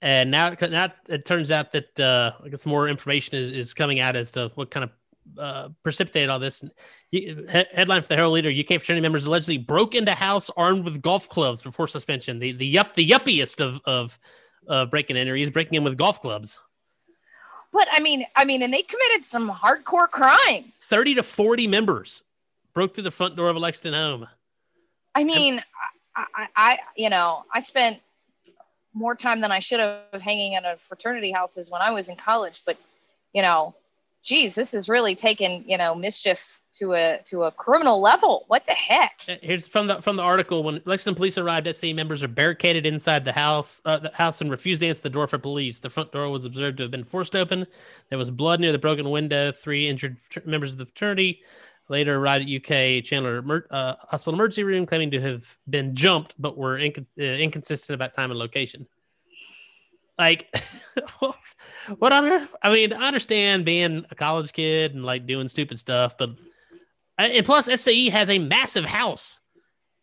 [0.02, 4.00] and now now it turns out that uh I guess more information is is coming
[4.00, 4.90] out as to what kind of
[5.38, 6.64] uh precipitated all this.
[7.10, 11.02] He- Headline for the Herald Leader: UK fraternity members allegedly broke into house armed with
[11.02, 12.38] golf clubs before suspension.
[12.38, 14.18] The the yup the yuppiest of of
[14.70, 16.58] uh, breaking in, or he's breaking in with golf clubs.
[17.72, 20.72] But I mean, I mean, and they committed some hardcore crime.
[20.82, 22.22] 30 to 40 members
[22.72, 24.28] broke through the front door of a Lexington home.
[25.14, 25.62] I mean,
[26.16, 28.00] I, I, I, you know, I spent
[28.94, 32.16] more time than I should have hanging out at fraternity houses when I was in
[32.16, 32.62] college.
[32.64, 32.76] But,
[33.32, 33.74] you know,
[34.22, 38.44] geez, this is really taking, you know, mischief to a to a criminal level.
[38.48, 39.20] What the heck?
[39.28, 42.86] Uh, Here's from the from the article when Lexington police arrived, SAE members are barricaded
[42.86, 45.78] inside the house uh, the house and refused to answer the door for police.
[45.78, 47.66] The front door was observed to have been forced open.
[48.08, 49.52] There was blood near the broken window.
[49.52, 51.42] Three injured members of the fraternity
[51.88, 56.56] later arrived at UK Chandler uh, hospital emergency room, claiming to have been jumped, but
[56.56, 58.86] were inc- uh, inconsistent about time and location.
[60.16, 60.54] Like,
[61.98, 62.54] what on earth?
[62.62, 66.30] I mean, I understand being a college kid and like doing stupid stuff, but
[67.26, 69.40] and plus SAE has a massive house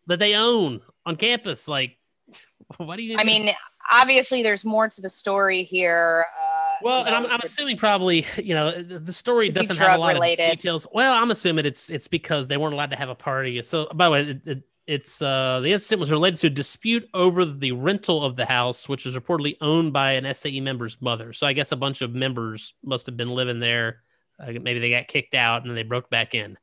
[0.07, 1.67] that they own on campus.
[1.67, 1.97] Like,
[2.77, 3.17] what do you?
[3.17, 3.51] I mean,
[3.91, 6.25] obviously, there's more to the story here.
[6.39, 9.99] Uh, well, and know, I'm, I'm assuming probably you know the story doesn't have a
[9.99, 10.51] lot drug-related.
[10.51, 10.87] of details.
[10.91, 13.61] Well, I'm assuming it's it's because they weren't allowed to have a party.
[13.61, 17.09] So, by the way, it, it, it's uh the incident was related to a dispute
[17.13, 21.33] over the rental of the house, which was reportedly owned by an SAE member's mother.
[21.33, 24.03] So, I guess a bunch of members must have been living there.
[24.39, 26.57] Uh, maybe they got kicked out and then they broke back in.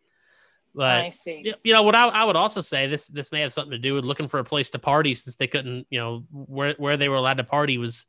[0.74, 1.54] But I see.
[1.62, 3.94] You know what I, I would also say this this may have something to do
[3.94, 7.08] with looking for a place to party since they couldn't you know where where they
[7.08, 8.06] were allowed to party was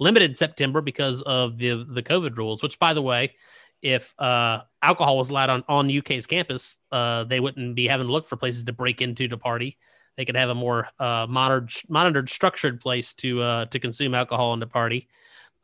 [0.00, 2.62] limited in September because of the the COVID rules.
[2.62, 3.34] Which by the way,
[3.82, 8.12] if uh, alcohol was allowed on on UK's campus, uh, they wouldn't be having to
[8.12, 9.78] look for places to break into to party.
[10.16, 14.52] They could have a more uh, monitored monitored structured place to uh, to consume alcohol
[14.52, 15.08] and to party.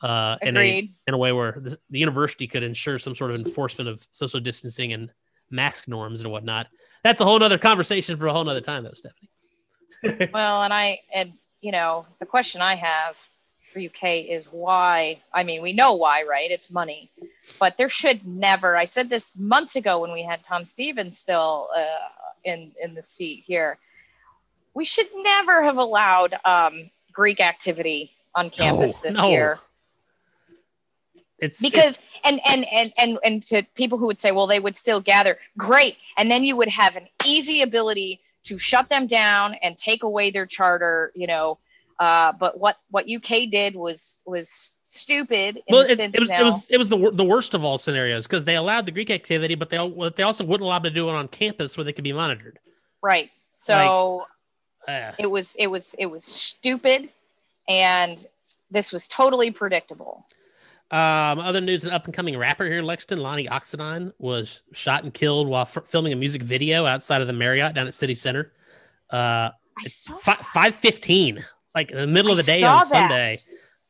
[0.00, 0.60] Uh, in a,
[1.06, 4.38] in a way where the, the university could ensure some sort of enforcement of social
[4.38, 5.10] distancing and
[5.50, 6.66] mask norms and whatnot.
[7.02, 9.30] That's a whole nother conversation for a whole nother time, though, Stephanie.
[10.34, 13.16] Well, and I and you know the question I have
[13.72, 15.22] for you, UK is why.
[15.32, 16.50] I mean, we know why, right?
[16.50, 17.10] It's money,
[17.58, 18.76] but there should never.
[18.76, 22.08] I said this months ago when we had Tom Stevens still uh,
[22.44, 23.78] in in the seat here.
[24.74, 29.30] We should never have allowed um, Greek activity on campus this no.
[29.30, 29.58] year
[31.44, 34.76] It's because and, and and and and to people who would say well they would
[34.76, 39.54] still gather great and then you would have an easy ability to shut them down
[39.62, 41.58] and take away their charter you know
[42.00, 46.20] uh, but what what uk did was was stupid in well, the it, sense it
[46.20, 48.84] was now, it was it was the the worst of all scenarios because they allowed
[48.84, 49.76] the Greek activity, but they
[50.16, 52.58] they also wouldn't allow them to do it on campus where they could be monitored.
[53.00, 53.30] Right.
[53.52, 54.26] So
[54.88, 57.08] Uh, it was it was it was stupid
[57.68, 58.26] and
[58.70, 60.26] this was totally predictable.
[60.94, 65.02] Um, other news: an up and coming rapper here in Lexington, Lonnie Oxidine, was shot
[65.02, 68.14] and killed while f- filming a music video outside of the Marriott down at City
[68.14, 68.52] Center.
[69.10, 70.44] Uh, I that.
[70.46, 73.36] five fifteen, like in the middle of I the day saw on Sunday.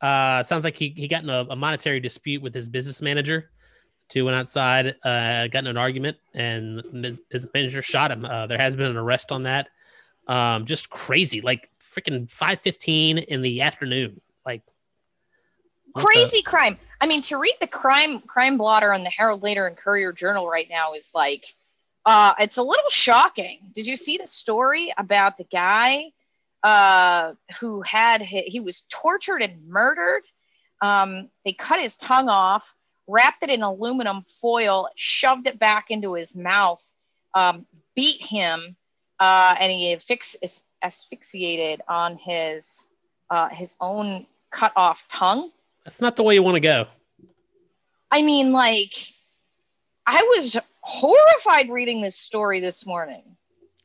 [0.00, 3.50] Uh, sounds like he he got in a, a monetary dispute with his business manager.
[4.08, 8.24] Two went outside, uh, got in an argument, and his business manager shot him.
[8.24, 9.68] Uh, there has been an arrest on that.
[10.26, 14.62] Um, just crazy, like freaking five fifteen in the afternoon, like
[15.94, 16.78] Crazy crime.
[17.00, 20.48] I mean, to read the crime crime blotter on the Herald Leader and Courier Journal
[20.48, 21.44] right now is like,
[22.04, 23.60] uh, it's a little shocking.
[23.72, 26.12] Did you see the story about the guy
[26.62, 30.22] uh, who had he, was tortured and murdered?
[30.82, 32.74] Um, they cut his tongue off,
[33.06, 36.82] wrapped it in aluminum foil, shoved it back into his mouth,
[37.34, 38.76] um, beat him,
[39.20, 39.96] uh, and he
[40.82, 42.88] asphyxiated on his
[43.30, 45.50] uh, his own cut off tongue.
[45.84, 46.86] That's not the way you want to go.
[48.10, 48.92] I mean, like,
[50.06, 53.22] I was horrified reading this story this morning.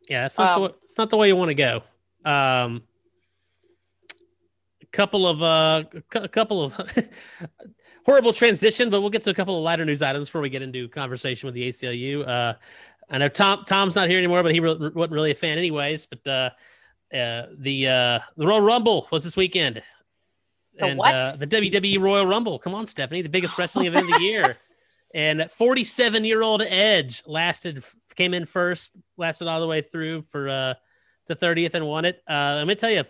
[0.09, 1.83] Yeah, it's not Um, the it's not the way you want to go.
[2.25, 2.83] Um,
[4.81, 5.83] a couple of uh,
[6.15, 6.73] a couple of
[8.05, 10.62] horrible transition, but we'll get to a couple of lighter news items before we get
[10.62, 12.27] into conversation with the ACLU.
[12.27, 12.53] Uh,
[13.09, 16.07] I know Tom Tom's not here anymore, but he re- wasn't really a fan anyways.
[16.07, 16.49] But uh,
[17.15, 19.81] uh, the uh, the Royal Rumble was this weekend,
[20.80, 21.13] The and what?
[21.13, 22.58] Uh, the WWE Royal Rumble.
[22.60, 24.58] Come on, Stephanie, the biggest wrestling event of the year.
[25.12, 27.84] And 47 year old Edge lasted,
[28.15, 30.74] came in first, lasted all the way through for uh,
[31.26, 32.22] the 30th and won it.
[32.30, 33.04] Uh, let me tell you,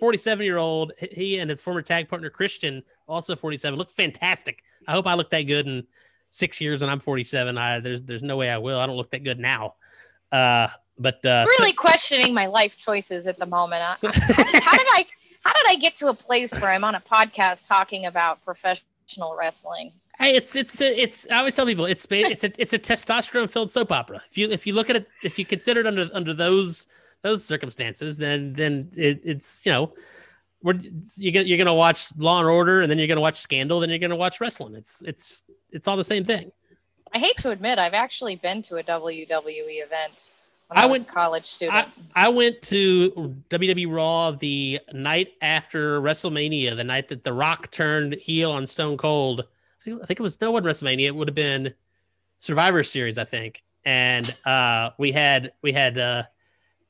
[0.00, 4.64] 47 year old, he and his former tag partner Christian, also 47, look fantastic.
[4.88, 5.86] I hope I look that good in
[6.30, 7.56] six years and I'm 47.
[7.56, 8.80] I, there's, there's no way I will.
[8.80, 9.74] I don't look that good now.
[10.32, 10.66] Uh,
[10.98, 13.82] but uh, so- really questioning my life choices at the moment.
[13.82, 15.06] I- so- how did I
[15.46, 19.36] how did I get to a place where I'm on a podcast talking about professional
[19.38, 19.92] wrestling?
[20.18, 21.28] Hey, it's it's it's.
[21.30, 24.22] I always tell people it's it's a it's a testosterone filled soap opera.
[24.28, 26.88] If you if you look at it, if you consider it under under those
[27.22, 29.92] those circumstances, then then it, it's you know,
[30.62, 30.80] we're
[31.16, 34.00] you're you're gonna watch Law and Order, and then you're gonna watch Scandal, then you're
[34.00, 34.74] gonna watch wrestling.
[34.74, 36.50] It's it's it's all the same thing.
[37.14, 40.32] I hate to admit, I've actually been to a WWE event
[40.70, 41.88] I I, was went- a college student.
[42.14, 48.14] I went to WWE Raw the night after WrestleMania, the night that The Rock turned
[48.14, 49.40] heel on Stone Cold.
[49.40, 51.06] I think, I think it was no one WrestleMania.
[51.06, 51.72] It would have been
[52.38, 53.62] Survivor Series, I think.
[53.84, 56.24] And uh, we had we had uh,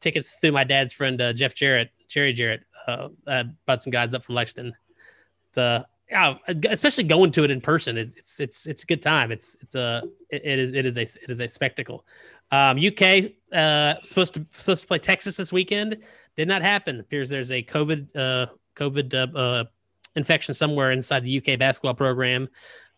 [0.01, 2.62] tickets through my dad's friend uh, Jeff Jarrett, Jerry Jarrett.
[2.87, 4.73] Uh, uh, brought some guys up from Lexington.
[5.55, 6.37] To, yeah,
[6.71, 9.33] especially going to it in person, it's it's it's, it's a good time.
[9.33, 12.05] It's it's a it is it is a it is a spectacle.
[12.50, 15.98] Um, UK uh, supposed to supposed to play Texas this weekend.
[16.37, 17.00] Did not happen.
[17.00, 19.64] Appears there's a COVID uh, COVID uh, uh,
[20.14, 22.48] infection somewhere inside the UK basketball program.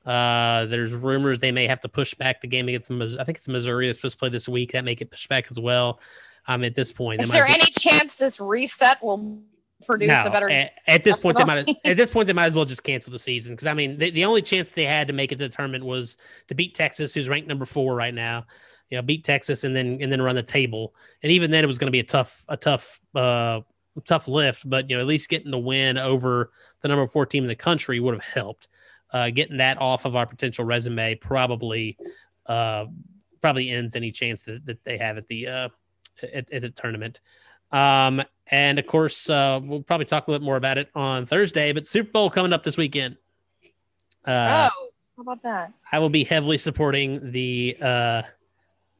[0.04, 2.90] Uh, there's rumors they may have to push back the game against.
[2.90, 3.86] I think it's Missouri.
[3.86, 4.72] That's supposed to play this week.
[4.72, 6.00] That may get pushed back as well.
[6.46, 9.42] Um, at this point, Is there any chance this reset will
[9.86, 10.48] produce no, a better?
[10.48, 13.12] at, at this point they might at this point they might as well just cancel
[13.12, 15.48] the season because I mean the, the only chance they had to make it to
[15.48, 18.46] the tournament was to beat Texas, who's ranked number four right now.
[18.90, 20.94] You know, beat Texas and then and then run the table.
[21.22, 23.60] And even then, it was going to be a tough a tough uh
[24.04, 24.68] tough lift.
[24.68, 27.56] But you know, at least getting the win over the number four team in the
[27.56, 28.68] country would have helped.
[29.10, 31.96] Uh, getting that off of our potential resume probably
[32.46, 32.84] uh
[33.40, 35.68] probably ends any chance that, that they have at the uh
[36.22, 37.20] at, at the tournament.
[37.70, 41.26] Um, and of course, uh, we'll probably talk a little bit more about it on
[41.26, 41.72] Thursday.
[41.72, 43.16] But Super Bowl coming up this weekend.
[44.26, 45.72] Uh, oh, how about that?
[45.92, 48.22] I will be heavily supporting the uh,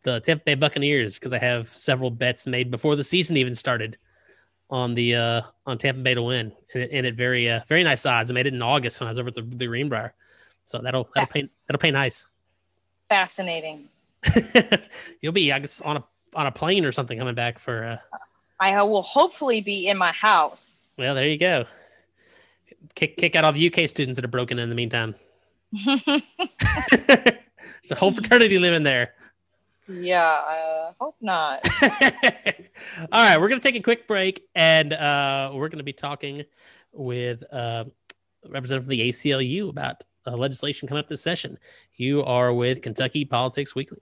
[0.03, 3.97] the Tampa Bay Buccaneers because I have several bets made before the season even started
[4.71, 7.83] on the uh, on Tampa Bay to win, and, it- and at very uh, very
[7.85, 8.31] nice odds.
[8.31, 10.15] I made it in August when I was over at the, the Greenbrier,
[10.67, 12.27] so that'll that'll pay that'll pay nice.
[13.09, 13.89] Fascinating.
[15.23, 17.85] You'll be I guess on a on a plane or something coming back for.
[17.85, 18.17] Uh,
[18.61, 20.93] I will hopefully be in my house.
[20.99, 21.65] well, there you go.
[22.95, 25.15] Kick kick out all the UK students that are broken in the meantime.
[26.93, 29.15] There's a whole fraternity living there.
[29.89, 31.67] Yeah, I hope not.
[31.83, 31.93] All
[33.13, 36.45] right, we're going to take a quick break and uh, we're going to be talking
[36.93, 37.85] with uh,
[38.47, 41.59] representative of the ACLU about uh, legislation coming up this session.
[41.97, 44.01] You are with Kentucky Politics Weekly.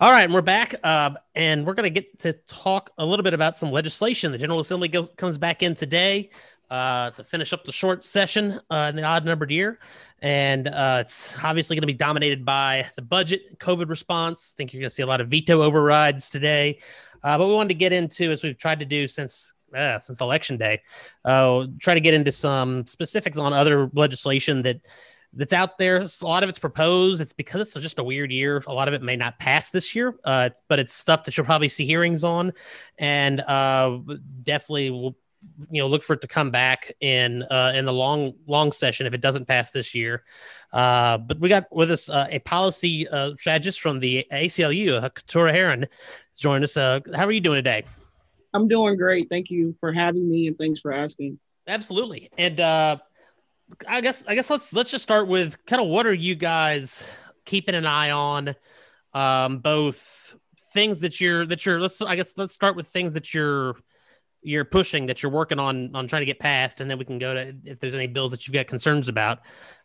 [0.00, 3.22] All right, and we're back, uh, and we're going to get to talk a little
[3.22, 4.32] bit about some legislation.
[4.32, 6.30] The General Assembly goes, comes back in today
[6.70, 9.78] uh, to finish up the short session uh, in the odd numbered year.
[10.20, 14.54] And uh, it's obviously going to be dominated by the budget, COVID response.
[14.54, 16.78] I think you're going to see a lot of veto overrides today.
[17.22, 20.20] Uh, but we wanted to get into, as we've tried to do since uh, since
[20.20, 20.82] election day,
[21.24, 24.80] uh, try to get into some specifics on other legislation that
[25.32, 26.02] that's out there.
[26.02, 27.20] A lot of it's proposed.
[27.20, 28.62] It's because it's just a weird year.
[28.66, 31.46] A lot of it may not pass this year, uh, but it's stuff that you'll
[31.46, 32.52] probably see hearings on,
[32.98, 33.98] and uh,
[34.42, 35.16] definitely will
[35.70, 39.06] you know look for it to come back in uh, in the long long session
[39.06, 40.22] if it doesn't pass this year.
[40.72, 45.08] Uh, but we got with us uh, a policy uh, strategist from the ACLU, uh,
[45.10, 45.86] Keturah Herron,
[46.38, 46.76] joined us.
[46.76, 47.84] Uh, how are you doing today?
[48.54, 49.28] I'm doing great.
[49.30, 51.38] Thank you for having me, and thanks for asking.
[51.66, 52.96] Absolutely, and uh,
[53.88, 57.08] I guess I guess let's let's just start with kind of what are you guys
[57.44, 58.54] keeping an eye on,
[59.12, 60.36] um, both
[60.72, 63.76] things that you're that you're let's I guess let's start with things that you're
[64.42, 67.18] you're pushing that you're working on on trying to get past, and then we can
[67.18, 69.40] go to if there's any bills that you've got concerns about.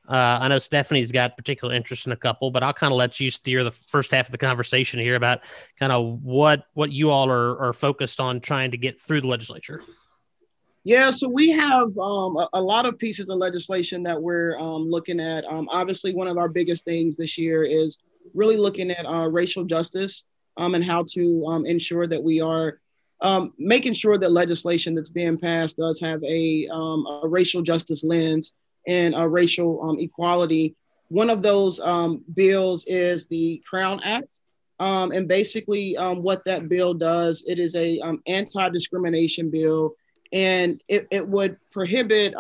[0.08, 3.20] Uh, I know Stephanie's got particular interest in a couple, but I'll kind of let
[3.20, 5.42] you steer the first half of the conversation here about
[5.78, 9.28] kind of what what you all are are focused on trying to get through the
[9.28, 9.82] legislature.
[10.84, 14.90] Yeah, so we have um, a, a, lot of pieces of legislation that we're um,
[14.90, 15.44] looking at.
[15.44, 18.00] Um, obviously, one of our biggest things this year is
[18.34, 22.80] really looking at uh, racial justice um, and how to um, ensure that we are
[23.22, 28.04] um, making sure that legislation that's being passed does have a, um, a racial justice
[28.04, 28.54] lens
[28.88, 30.76] and a racial um, equality.
[31.10, 34.42] One of those um, bills is the Crown Act.
[34.80, 39.96] Um, and basically, um, what that bill does, it is a anti-discrimination bill,
[40.32, 42.36] and it, it would prohibit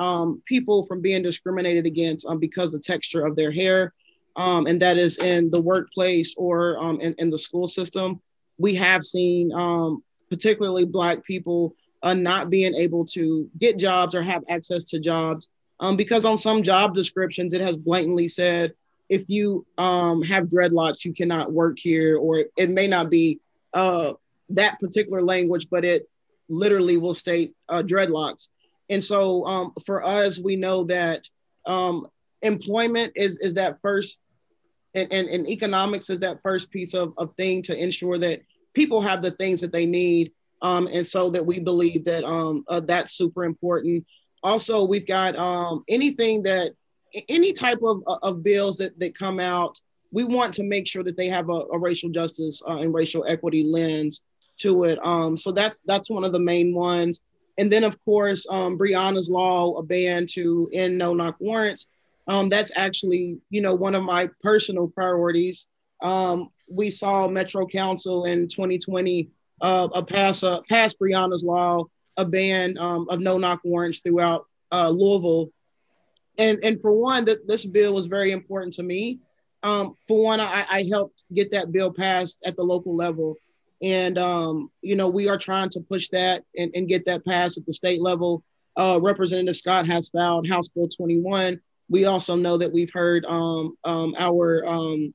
[0.45, 3.91] people from being discriminated against because of the texture of their hair,
[4.35, 8.21] and that is in the workplace or in, in the school system
[8.57, 14.21] we have seen um, particularly Black people, uh, not being able to get jobs or
[14.21, 15.49] have access to jobs.
[15.79, 18.73] Um, because on some job descriptions, it has blatantly said,
[19.09, 23.39] if you um, have dreadlocks, you cannot work here, or it, it may not be
[23.73, 24.13] uh,
[24.49, 26.09] that particular language, but it
[26.49, 28.49] literally will state uh, dreadlocks.
[28.89, 31.29] And so um, for us, we know that
[31.65, 32.07] um,
[32.41, 34.21] employment is, is that first,
[34.93, 38.41] and, and, and economics is that first piece of, of thing to ensure that
[38.77, 40.31] people have the things that they need.
[40.61, 44.05] Um, and so that we believe that um, uh, that's super important.
[44.41, 46.71] Also, we've got um, anything that
[47.29, 49.79] any type of, of bills that, that come out,
[50.11, 53.25] we want to make sure that they have a, a racial justice uh, and racial
[53.27, 54.21] equity lens
[54.57, 54.97] to it.
[55.03, 57.21] Um, so that's that's one of the main ones.
[57.59, 61.87] And then, of course, um, Breonna's law, a ban to end no knock warrants.
[62.27, 65.67] Um, that's actually, you know, one of my personal priorities.
[66.01, 69.29] Um, we saw Metro Council in 2020
[69.61, 71.85] uh, a pass uh, pass Breonna's law,
[72.17, 75.49] a ban um, of no knock warrants throughout uh, Louisville.
[76.37, 79.19] And and for one, that this bill was very important to me.
[79.63, 83.35] Um, for one, I, I helped get that bill passed at the local level.
[83.81, 87.57] And, um, you know, we are trying to push that and, and get that passed
[87.57, 88.43] at the state level.
[88.75, 91.59] Uh, Representative Scott has filed House Bill 21.
[91.89, 95.13] We also know that we've heard um, um, our um,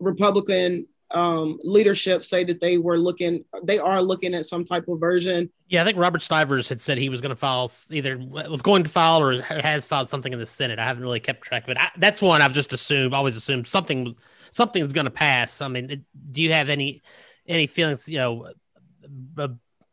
[0.00, 5.00] Republican um, leadership say that they were looking, they are looking at some type of
[5.00, 5.50] version.
[5.68, 8.84] Yeah, I think Robert Stivers had said he was going to file either was going
[8.84, 10.78] to file or has filed something in the Senate.
[10.78, 11.78] I haven't really kept track of it.
[11.78, 14.14] I, that's one I've just assumed, always assumed something
[14.52, 15.60] something's going to pass.
[15.60, 17.02] I mean, do you have any
[17.46, 18.08] any feelings?
[18.08, 18.52] You know,
[19.36, 19.50] a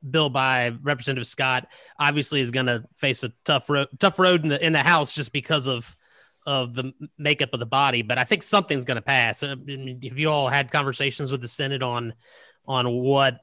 [0.09, 1.67] bill by Representative Scott
[1.99, 5.13] obviously is going to face a tough road, tough road in the in the House
[5.13, 5.96] just because of
[6.47, 9.43] of the makeup of the body, but I think something's going to pass.
[9.43, 12.13] Uh, if you all had conversations with the Senate on
[12.65, 13.41] on what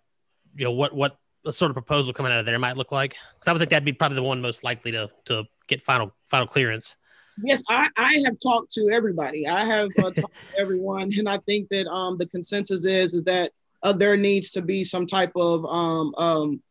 [0.56, 1.18] you know what what
[1.50, 3.84] sort of proposal coming out of there might look like, because I would think that'd
[3.84, 6.96] be probably the one most likely to to get final final clearance.
[7.42, 9.46] Yes, I, I have talked to everybody.
[9.46, 10.28] I have uh, talked to
[10.58, 13.52] everyone, and I think that um, the consensus is is that
[13.82, 16.62] uh, there needs to be some type of um, um,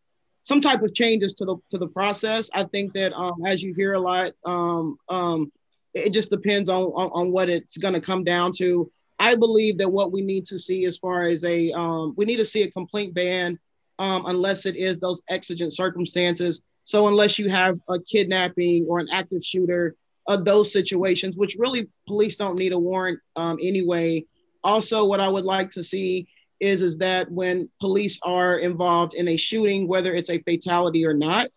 [0.42, 2.50] some type of changes to the to the process.
[2.56, 5.52] I think that um, as you hear a lot, um, um,
[5.94, 8.91] it just depends on, on, on what it's going to come down to.
[9.20, 12.38] I believe that what we need to see as far as a, um, we need
[12.38, 13.60] to see a complete ban
[14.00, 16.64] um, unless it is those exigent circumstances.
[16.84, 19.96] So unless you have a kidnapping or an active shooter,
[20.28, 24.26] uh, those situations, which really police don't need a warrant um, anyway.
[24.64, 26.28] Also, what I would like to see
[26.60, 31.14] is is that when police are involved in a shooting, whether it's a fatality or
[31.14, 31.50] not,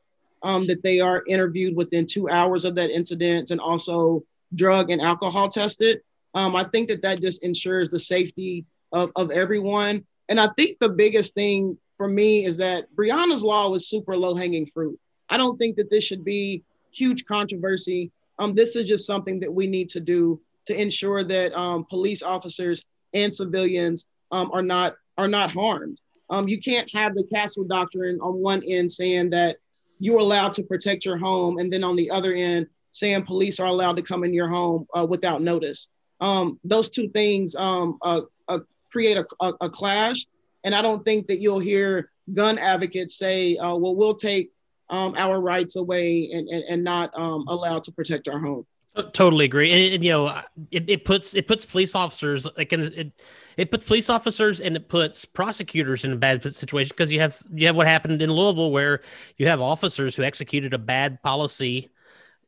[0.43, 4.23] um, that they are interviewed within two hours of that incident and also
[4.55, 6.01] drug and alcohol tested.
[6.35, 10.05] Um, I think that that just ensures the safety of, of everyone.
[10.29, 14.35] And I think the biggest thing for me is that Breonna's law was super low
[14.35, 14.99] hanging fruit.
[15.29, 16.63] I don't think that this should be
[16.93, 18.11] huge controversy.
[18.39, 22.23] Um, this is just something that we need to do to ensure that um, police
[22.23, 22.85] officers
[23.15, 26.01] and civilians um, are not are not harmed.
[26.29, 29.57] Um, you can't have the castle doctrine on one end saying that
[29.99, 33.67] you're allowed to protect your home, and then on the other end saying police are
[33.67, 35.89] allowed to come in your home uh, without notice.
[36.21, 40.17] Um, those two things um, uh, uh, create a, a, a, clash,
[40.65, 44.51] and I don't think that you'll hear gun advocates say, uh, "Well, we'll take
[44.89, 48.67] um, our rights away and, and, and not um, allowed to protect our home."
[49.13, 50.41] Totally agree, and, and you know,
[50.71, 53.13] it, it puts it puts police officers like in, it
[53.57, 57.37] it puts police officers and it puts prosecutors in a bad situation because you have
[57.55, 59.01] you have what happened in Louisville where
[59.39, 61.91] you have officers who executed a bad policy.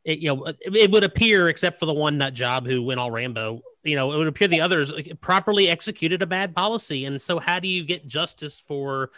[0.05, 3.01] It, you know, it, it would appear, except for the one nut job who went
[3.01, 7.05] all Rambo, you know, it would appear the others properly executed a bad policy.
[7.05, 9.11] And so, how do you get justice for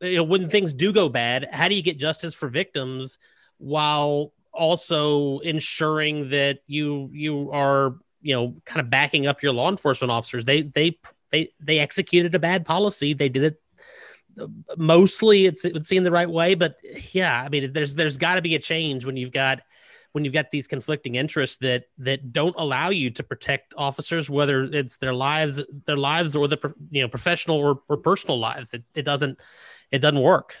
[0.00, 1.48] you know when things do go bad?
[1.50, 3.18] How do you get justice for victims
[3.58, 9.68] while also ensuring that you you are you know kind of backing up your law
[9.68, 10.98] enforcement officers they they
[11.30, 13.62] they they executed a bad policy they did it
[14.40, 14.46] uh,
[14.76, 16.76] mostly it's it would seem the right way but
[17.12, 19.60] yeah i mean there's there's got to be a change when you've got
[20.12, 24.64] when you've got these conflicting interests that that don't allow you to protect officers whether
[24.64, 26.58] it's their lives their lives or the
[26.90, 29.40] you know professional or, or personal lives it, it doesn't
[29.90, 30.56] it doesn't work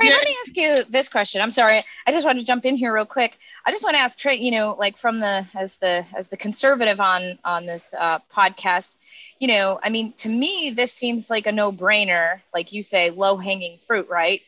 [0.00, 1.42] let me ask you this question.
[1.42, 3.38] I'm sorry, I just want to jump in here real quick.
[3.68, 6.38] I just want to ask Trey, you know, like from the as the as the
[6.38, 8.96] conservative on on this uh, podcast,
[9.38, 13.10] you know, I mean, to me, this seems like a no brainer, like you say,
[13.10, 14.40] low hanging fruit, right?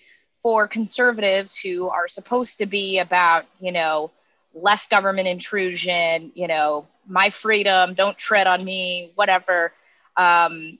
[0.42, 4.10] For conservatives who are supposed to be about, you know,
[4.54, 9.74] less government intrusion, you know, my freedom, don't tread on me, whatever.
[10.16, 10.78] Um,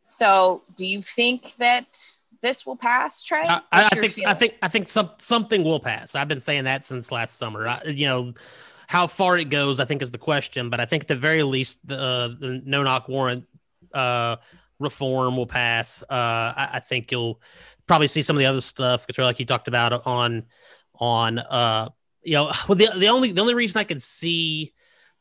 [0.00, 1.86] so, do you think that
[2.44, 3.42] this will pass, Trey?
[3.42, 4.28] I, I think feeling?
[4.28, 6.14] I think I think some something will pass.
[6.14, 7.66] I've been saying that since last summer.
[7.66, 8.34] I, you know,
[8.86, 10.70] how far it goes, I think is the question.
[10.70, 13.46] But I think at the very least, the, uh, the no knock warrant
[13.92, 14.36] uh,
[14.78, 16.02] reform will pass.
[16.02, 17.40] Uh, I, I, think you'll
[17.86, 20.44] probably see some of the other stuff, like you talked about on
[20.98, 21.88] on uh,
[22.22, 24.72] you know, well, the the only the only reason I could see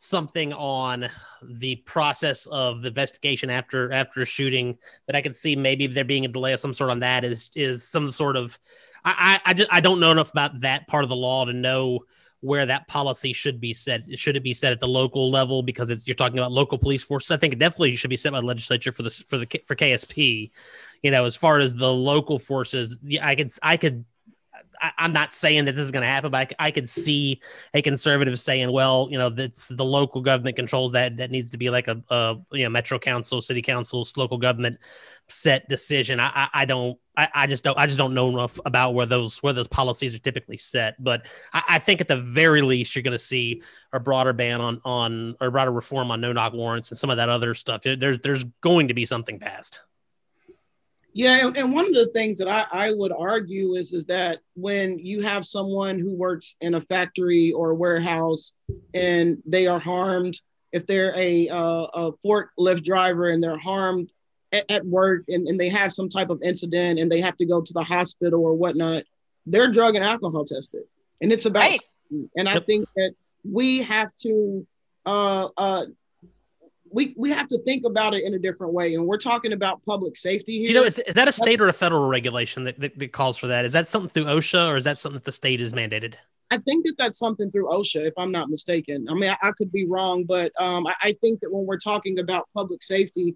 [0.04, 1.08] something on
[1.42, 4.78] the process of the investigation after after shooting
[5.08, 7.50] that I could see maybe there being a delay of some sort on that is
[7.56, 8.60] is some sort of
[9.06, 11.54] I I, I, just, I don't know enough about that part of the law to
[11.54, 12.02] know
[12.42, 14.02] where that policy should be set.
[14.20, 17.02] Should it be set at the local level because it's, you're talking about local police
[17.02, 17.32] forces?
[17.32, 19.76] I think it definitely should be set by the legislature for the for the for
[19.78, 20.52] KSP.
[21.02, 24.04] You know, as far as the local forces, I could I could
[24.82, 27.42] I, am not saying that this is going to happen, but I, I could see
[27.74, 31.18] a conservative saying, well, you know, that's the local government controls that.
[31.18, 34.78] That needs to be like a, a you know, metro council, city council, local government
[35.28, 36.20] set decision.
[36.20, 39.06] I, I, I don't, I, I, just don't, I just don't know enough about where
[39.06, 41.02] those, where those policies are typically set.
[41.02, 43.62] But I, I think at the very least, you're going to see
[43.92, 47.18] a broader ban on, on, or broader reform on no knock warrants and some of
[47.18, 47.84] that other stuff.
[47.84, 49.80] There's, there's going to be something passed.
[51.14, 54.40] Yeah, and, and one of the things that I, I would argue is is that
[54.56, 58.54] when you have someone who works in a factory or a warehouse
[58.96, 60.40] and they are harmed,
[60.72, 64.10] if they're a, uh, a forklift driver and they're harmed
[64.52, 67.46] at, at work and, and they have some type of incident and they have to
[67.46, 69.04] go to the hospital or whatnot,
[69.46, 70.84] they're drug and alcohol tested.
[71.22, 71.82] And it's about, right.
[72.36, 74.66] and I think that we have to
[75.06, 75.86] uh, uh,
[76.94, 78.94] we we have to think about it in a different way.
[78.94, 80.68] And we're talking about public safety here.
[80.68, 83.12] Do you know, is, is that a state or a federal regulation that, that, that,
[83.12, 83.66] calls for that?
[83.66, 86.16] Is that something through OSHA or is that something that the state is mandated?
[86.52, 89.08] I think that that's something through OSHA, if I'm not mistaken.
[89.10, 91.78] I mean, I, I could be wrong, but um, I, I think that when we're
[91.78, 93.36] talking about public safety,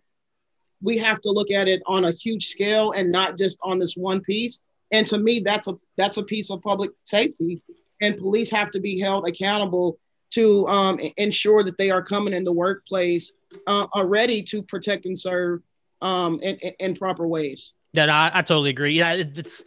[0.81, 3.95] we have to look at it on a huge scale and not just on this
[3.95, 4.61] one piece.
[4.91, 7.61] And to me, that's a that's a piece of public safety,
[8.01, 9.99] and police have to be held accountable
[10.31, 13.33] to um, ensure that they are coming in the workplace
[13.67, 15.61] uh, are ready to protect and serve
[16.01, 17.73] um, in, in proper ways.
[17.93, 18.93] Yeah, no, I, I, totally agree.
[18.93, 19.63] Yeah, it, it's.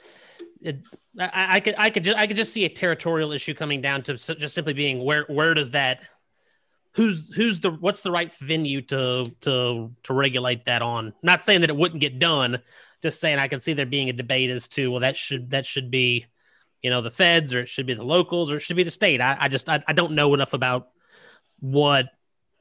[0.62, 0.86] It,
[1.18, 4.02] I, I, could I could just I could just see a territorial issue coming down
[4.02, 6.00] to just simply being where where does that
[6.92, 11.62] who's who's the what's the right venue to to to regulate that on not saying
[11.62, 12.60] that it wouldn't get done
[13.02, 15.66] just saying I can see there being a debate as to well that should that
[15.66, 16.26] should be
[16.82, 18.90] you know the feds or it should be the locals or it should be the
[18.90, 20.88] state I, I just I, I don't know enough about
[21.60, 22.08] what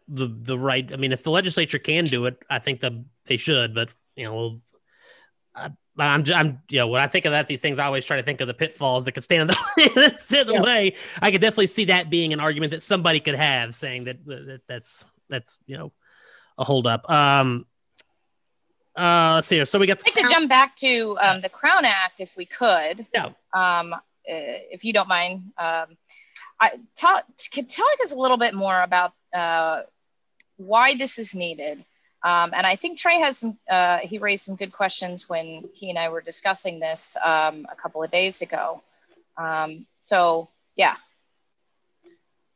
[0.10, 0.92] the the right.
[0.92, 2.94] I mean, if the legislature can do it, I think that
[3.26, 3.74] they should.
[3.76, 4.62] But you know,
[5.56, 8.18] I, I'm I'm you know when I think of that, these things I always try
[8.18, 10.62] to think of the pitfalls that could stand in the, in the yeah.
[10.62, 10.96] way.
[11.22, 14.62] I could definitely see that being an argument that somebody could have, saying that, that
[14.68, 15.92] that's that's you know
[16.58, 17.10] a holdup.
[17.10, 17.66] Um,
[18.98, 19.66] uh, let's see here.
[19.66, 20.00] So we got.
[20.00, 23.06] I'd like to jump back to um, the Crown Act, if we could.
[23.14, 23.30] Yeah.
[23.54, 23.96] Um,
[24.26, 25.52] if you don't mind.
[25.58, 25.98] Um,
[26.62, 27.22] I tell
[27.54, 29.84] could tell us a little bit more about uh,
[30.58, 31.84] why this is needed.
[32.22, 35.90] Um, and I think Trey has some, uh, he raised some good questions when he
[35.90, 38.84] and I were discussing this um, a couple of days ago.
[39.38, 40.96] Um, so, yeah.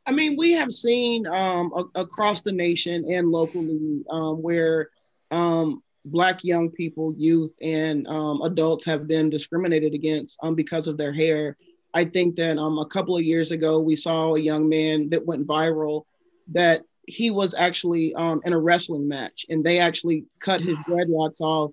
[0.06, 4.90] I mean, we have seen um, a- across the nation and locally um, where
[5.30, 8.06] um, Black young people, youth, and
[8.44, 11.56] adults have been discriminated against because of their hair.
[11.94, 15.46] I think that a couple of years ago, we saw a young man that went
[15.46, 16.02] viral
[16.48, 21.40] that he was actually um, in a wrestling match, and they actually cut his dreadlocks
[21.40, 21.72] off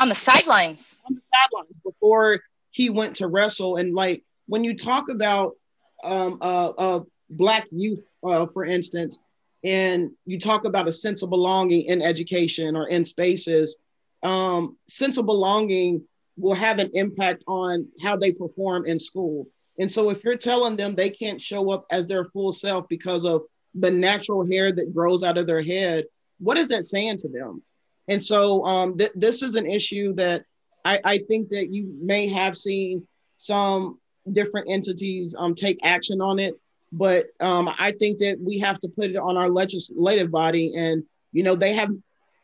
[0.00, 1.00] on the sidelines.
[1.06, 2.40] On the sidelines before
[2.70, 5.56] he went to wrestle, and like when you talk about
[6.02, 9.18] um, uh, uh, black youth, uh, for instance,
[9.62, 13.76] and you talk about a sense of belonging in education or in spaces,
[14.22, 16.02] um, sense of belonging
[16.36, 19.44] will have an impact on how they perform in school.
[19.78, 23.24] And so if you're telling them they can't show up as their full self because
[23.24, 23.42] of
[23.74, 26.04] the natural hair that grows out of their head,
[26.38, 27.62] what is that saying to them?
[28.08, 30.44] And so um, th- this is an issue that
[30.84, 33.06] I, I, think that you may have seen
[33.36, 33.98] some
[34.32, 36.54] different entities um, take action on it,
[36.92, 40.72] but um, I think that we have to put it on our legislative body.
[40.76, 41.90] And you know, they have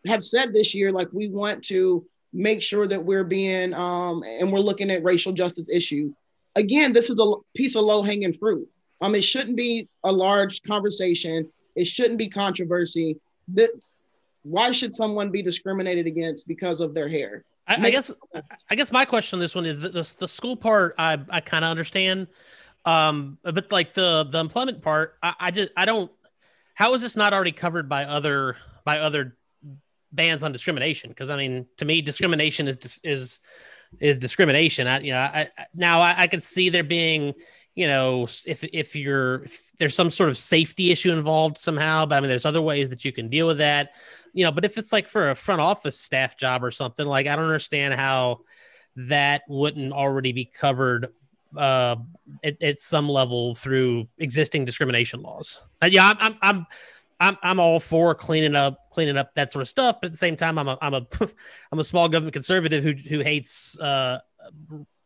[0.07, 4.53] have said this year like we want to make sure that we're being um, and
[4.53, 6.13] we're looking at racial justice issue.
[6.55, 8.69] Again, this is a piece of low hanging fruit.
[9.01, 11.51] Um, it shouldn't be a large conversation.
[11.75, 13.19] It shouldn't be controversy.
[13.55, 13.71] That
[14.43, 17.45] why should someone be discriminated against because of their hair?
[17.69, 18.11] I, I guess
[18.71, 21.41] I guess my question on this one is that the, the school part I, I
[21.41, 22.29] kind of understand,
[22.87, 26.11] um, but like the the employment part, I, I just I don't.
[26.75, 29.37] How is this not already covered by other by other
[30.13, 31.11] bans on discrimination?
[31.11, 33.41] Because I mean, to me, discrimination is is
[34.01, 34.87] is discrimination.
[34.87, 37.35] I you know I, I now I, I can see there being
[37.77, 42.17] you know, if if you're if there's some sort of safety issue involved somehow, but
[42.17, 43.91] I mean, there's other ways that you can deal with that,
[44.33, 44.51] you know.
[44.51, 47.45] But if it's like for a front office staff job or something, like I don't
[47.45, 48.41] understand how
[48.97, 51.09] that wouldn't already be covered
[51.57, 51.97] uh,
[52.43, 55.61] at, at some level through existing discrimination laws.
[55.83, 56.67] Uh, yeah, I'm, I'm, I'm
[57.19, 60.19] I'm I'm all for cleaning up cleaning up that sort of stuff, but at the
[60.19, 61.07] same time, I'm a I'm a
[61.73, 64.21] I'm a small government conservative who who hates uh,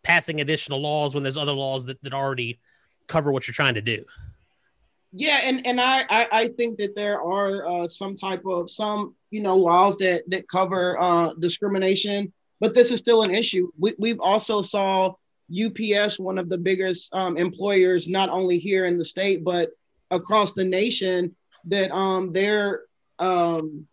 [0.03, 2.59] passing additional laws when there's other laws that, that already
[3.07, 4.05] cover what you're trying to do.
[5.12, 9.14] Yeah, and and I I, I think that there are uh, some type of some
[9.30, 13.70] you know laws that that cover uh, discrimination, but this is still an issue.
[13.78, 15.14] We we've also saw
[15.51, 19.70] UPS, one of the biggest um, employers, not only here in the state but
[20.11, 21.34] across the nation,
[21.66, 22.82] that um their
[23.18, 23.86] um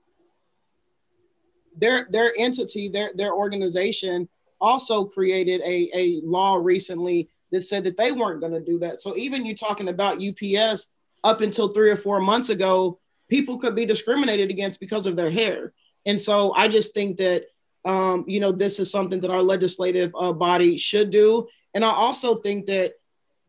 [1.77, 4.27] their their entity, their their organization
[4.59, 8.97] also created a, a law recently that said that they weren't going to do that.
[8.97, 10.93] So even you talking about UPS
[11.23, 12.99] up until three or four months ago,
[13.29, 15.73] people could be discriminated against because of their hair.
[16.05, 17.45] And so I just think that
[17.87, 21.47] um, you know this is something that our legislative uh, body should do.
[21.73, 22.93] And I also think that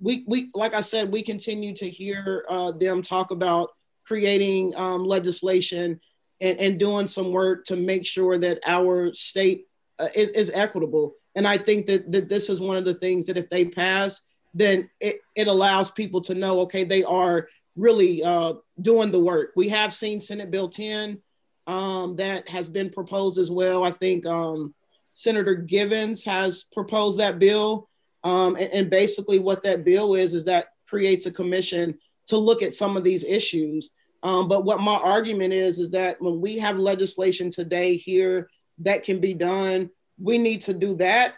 [0.01, 3.70] we we like I said, we continue to hear uh, them talk about
[4.07, 6.01] creating um, legislation
[6.41, 9.66] and, and doing some work to make sure that our state
[9.99, 11.14] uh, is, is equitable.
[11.34, 14.22] And I think that, that this is one of the things that if they pass,
[14.55, 19.53] then it, it allows people to know, okay, they are really uh, doing the work.
[19.57, 21.20] We have seen Senate Bill 10
[21.68, 23.84] um, that has been proposed as well.
[23.84, 24.74] I think um,
[25.12, 27.88] Senator Givens has proposed that bill.
[28.24, 31.96] Um, and, and, basically, what that bill is, is that creates a commission
[32.26, 33.90] to look at some of these issues.
[34.24, 38.48] Um, but what my argument is, is that when we have legislation today here
[38.80, 39.90] that can be done.
[40.18, 41.34] We need to do that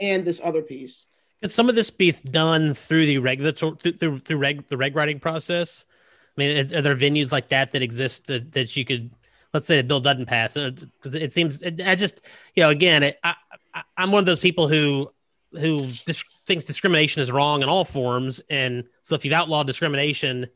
[0.00, 1.06] and this other piece.
[1.40, 4.96] Could some of this be done through the regulatory through, through, through reg, the reg
[4.96, 5.84] writing process?
[6.36, 9.10] I mean, are there venues like that that exist that, that you could,
[9.54, 12.20] let's say the bill doesn't pass uh, because it seems it, I just
[12.54, 13.36] you know again it, I,
[13.72, 15.10] I am one of those people who
[15.52, 20.48] who dis- thinks discrimination is wrong in all forms, and so if you've outlawed discrimination,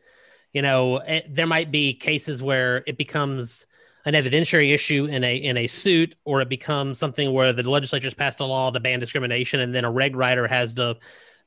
[0.53, 3.67] you know it, there might be cases where it becomes
[4.05, 8.15] an evidentiary issue in a in a suit, or it becomes something where the legislature's
[8.15, 10.97] passed a law to ban discrimination, and then a reg writer has to,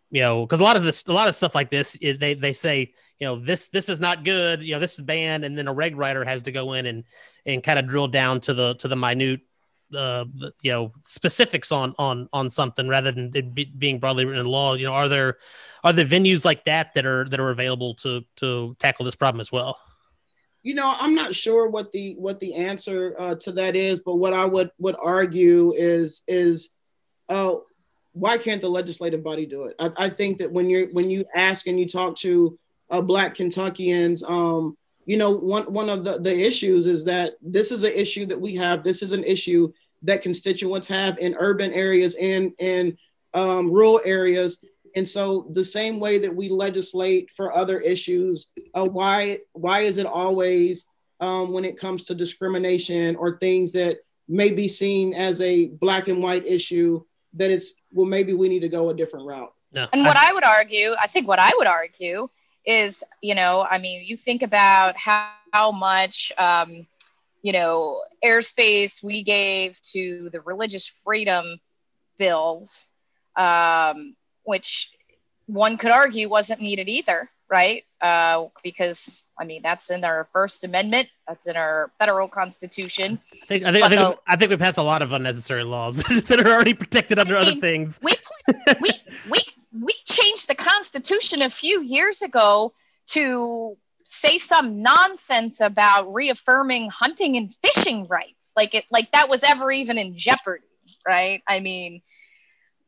[0.10, 2.54] you know, because a lot of this, a lot of stuff like this, they they
[2.54, 5.68] say, you know, this this is not good, you know, this is banned, and then
[5.68, 7.04] a reg writer has to go in and
[7.46, 9.42] and kind of drill down to the to the minute
[9.96, 10.26] uh,
[10.64, 14.74] you know specifics on on on something rather than be, being broadly written in law.
[14.74, 15.38] You know are there
[15.84, 19.40] are there venues like that that are that are available to to tackle this problem
[19.40, 19.78] as well?
[20.64, 24.16] You know, I'm not sure what the what the answer uh, to that is, but
[24.16, 26.72] what I would would argue is is
[27.30, 27.58] uh,
[28.14, 29.76] why can't the legislative body do it?
[29.78, 32.58] I, I think that when you're when you ask and you talk to
[32.92, 34.24] uh, Black Kentuckians.
[34.24, 38.26] Um, you know, one one of the, the issues is that this is an issue
[38.28, 38.84] that we have.
[38.84, 39.72] This is an issue
[40.04, 42.98] that constituents have in urban areas and in
[43.34, 44.64] um, rural areas.
[44.96, 49.98] And so, the same way that we legislate for other issues, uh, why why is
[49.98, 50.88] it always
[51.20, 56.08] um, when it comes to discrimination or things that may be seen as a black
[56.08, 57.02] and white issue
[57.34, 59.54] that it's well maybe we need to go a different route.
[59.74, 62.30] No, and what I, I would argue, I think what I would argue
[62.66, 66.86] is, you know, I mean, you think about how, how much, um,
[67.42, 71.60] you know, airspace we gave to the religious freedom
[72.18, 72.90] bills,
[73.36, 74.92] um, which
[75.48, 77.84] one could argue wasn't needed either, right?
[78.02, 83.20] Uh, because I mean, that's in our First Amendment, that's in our federal constitution.
[83.44, 85.66] I think I think, I think, the, I think, we passed a lot of unnecessary
[85.66, 88.00] laws that are already protected under I mean, other things.
[88.02, 88.14] We
[88.82, 88.92] we
[89.30, 89.40] we
[89.84, 92.74] we changed the Constitution a few years ago
[93.08, 93.76] to
[94.06, 99.72] say some nonsense about reaffirming hunting and fishing rights, like it, like that was ever
[99.72, 100.64] even in jeopardy,
[101.08, 101.42] right?
[101.48, 102.02] I mean,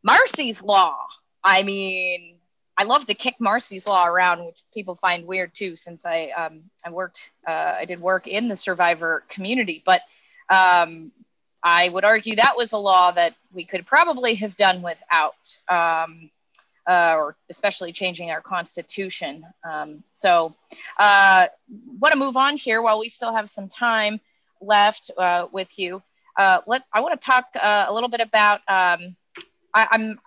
[0.03, 0.97] Marsy's law.
[1.43, 2.38] I mean,
[2.84, 6.63] I love to kick Marsy's law around, which people find weird too, since I um,
[6.86, 10.01] I worked uh, I did work in the survivor community, but
[10.49, 11.13] um,
[11.63, 15.57] I would argue that was a law that we could probably have done without.
[15.69, 16.29] Um,
[16.86, 19.45] uh, or especially changing our constitution.
[19.63, 20.53] Um, so,
[20.99, 21.45] uh,
[21.97, 24.19] want to move on here while we still have some time
[24.59, 26.03] left uh, with you.
[26.38, 28.57] Uh, let I want to talk uh, a little bit about.
[28.67, 29.15] Um,
[29.73, 30.19] I, I'm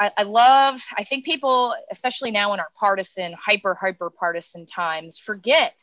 [0.00, 0.80] I, I, love.
[0.96, 5.74] I think people, especially now in our partisan, hyper hyper partisan times, forget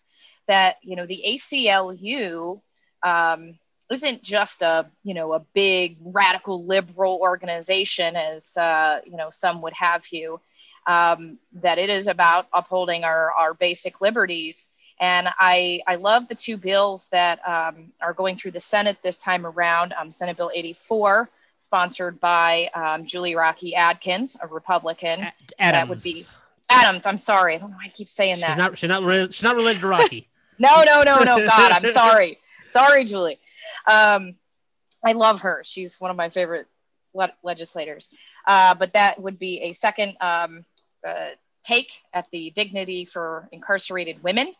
[0.47, 2.61] that you know the ACLU.
[3.03, 3.59] Um,
[3.89, 9.61] isn't just a you know a big radical liberal organization as uh, you know some
[9.61, 10.41] would have you
[10.87, 14.67] um, that it is about upholding our, our basic liberties
[14.99, 19.19] and I, I love the two bills that um, are going through the Senate this
[19.19, 19.93] time around.
[19.93, 25.21] Um, Senate Bill 84, sponsored by um, Julie Rocky Adkins, a Republican.
[25.21, 25.73] A- Adams.
[25.73, 26.23] That would be
[26.69, 27.05] Adams.
[27.05, 27.55] I'm sorry.
[27.55, 28.57] I don't know why I keep saying she's that.
[28.57, 30.27] Not, she's, not re- she's not related to Rocky.
[30.59, 31.45] no, no, no, no.
[31.45, 32.39] God, I'm sorry.
[32.69, 33.39] Sorry, Julie.
[33.89, 34.35] Um,
[35.03, 35.61] I love her.
[35.63, 36.67] She's one of my favorite
[37.13, 38.13] le- legislators.
[38.45, 40.65] Uh, but that would be a second um,
[41.07, 41.29] uh,
[41.63, 44.53] take at the dignity for incarcerated women.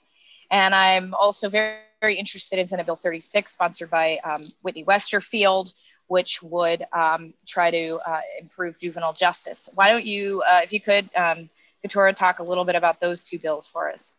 [0.50, 5.74] And I'm also very, very interested in Senate Bill 36, sponsored by um, Whitney Westerfield,
[6.08, 9.70] which would um, try to uh, improve juvenile justice.
[9.76, 11.50] Why don't you, uh, if you could, um,
[11.82, 14.14] Keturah, talk a little bit about those two bills for us?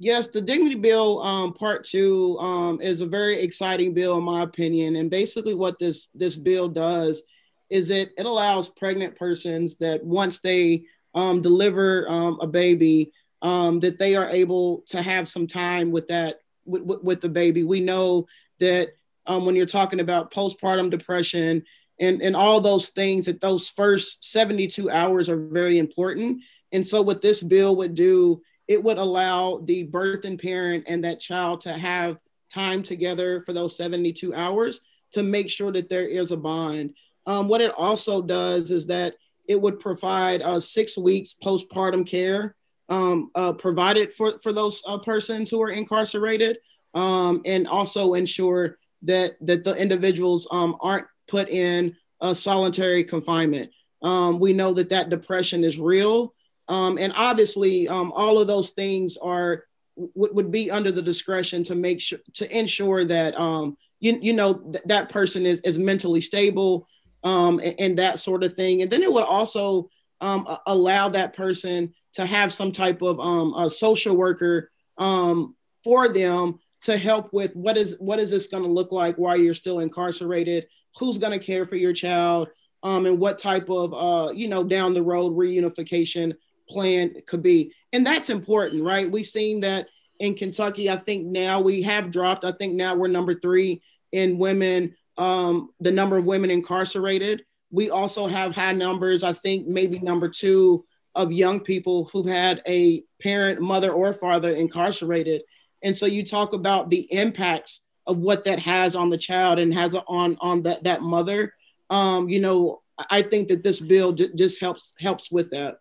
[0.00, 4.42] Yes, the Dignity Bill um, Part Two um, is a very exciting bill, in my
[4.42, 4.94] opinion.
[4.94, 7.24] And basically, what this this bill does
[7.68, 10.84] is it it allows pregnant persons that once they
[11.14, 13.10] um, deliver um, a baby,
[13.42, 17.64] um, that they are able to have some time with that with, with the baby.
[17.64, 18.28] We know
[18.60, 18.90] that
[19.28, 21.62] um, when you're talking about postpartum depression
[22.00, 26.42] and and all those things, that those first 72 hours are very important.
[26.72, 31.02] And so, what this bill would do it would allow the birth and parent and
[31.02, 32.18] that child to have
[32.52, 36.94] time together for those 72 hours to make sure that there is a bond.
[37.26, 39.14] Um, what it also does is that
[39.48, 42.54] it would provide uh, six weeks postpartum care
[42.90, 46.58] um, uh, provided for, for those uh, persons who are incarcerated
[46.94, 53.70] um, and also ensure that, that the individuals um, aren't put in a solitary confinement.
[54.02, 56.34] Um, we know that that depression is real
[56.68, 59.64] um, and obviously, um, all of those things are
[59.96, 64.34] w- would be under the discretion to make sure to ensure that um, you you
[64.34, 66.86] know th- that person is is mentally stable
[67.24, 68.82] um, and, and, that sort of thing.
[68.82, 69.90] And then it would also
[70.20, 73.18] allow that person to have some type of
[73.56, 78.68] a social worker for them to help with what is what is this going to
[78.68, 80.66] look like while you're still incarcerated
[80.96, 82.48] who's going to care for your child
[82.82, 86.34] um, and what type of uh, you know down the road reunification
[86.68, 87.72] plan could be.
[87.92, 89.10] And that's important, right?
[89.10, 89.88] We've seen that
[90.20, 90.90] in Kentucky.
[90.90, 92.44] I think now we have dropped.
[92.44, 97.44] I think now we're number three in women, um, the number of women incarcerated.
[97.70, 102.62] We also have high numbers, I think maybe number two of young people who've had
[102.66, 105.42] a parent, mother, or father incarcerated.
[105.82, 109.72] And so you talk about the impacts of what that has on the child and
[109.74, 111.54] has on on that that mother.
[111.90, 115.78] Um, you know, I think that this bill j- just helps helps with that.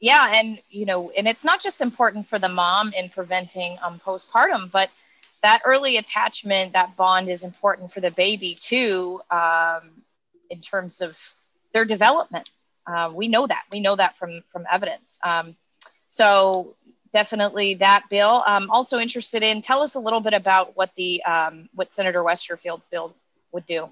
[0.00, 4.00] Yeah and you know and it's not just important for the mom in preventing um,
[4.04, 4.90] postpartum but
[5.42, 9.90] that early attachment that bond is important for the baby too um,
[10.50, 11.18] in terms of
[11.72, 12.48] their development.
[12.86, 13.64] Uh, we know that.
[13.70, 15.18] We know that from from evidence.
[15.22, 15.56] Um,
[16.08, 16.74] so
[17.12, 18.42] definitely that bill.
[18.46, 19.62] I'm also interested in.
[19.62, 23.14] Tell us a little bit about what the um, what Senator Westerfield's bill
[23.52, 23.88] would do.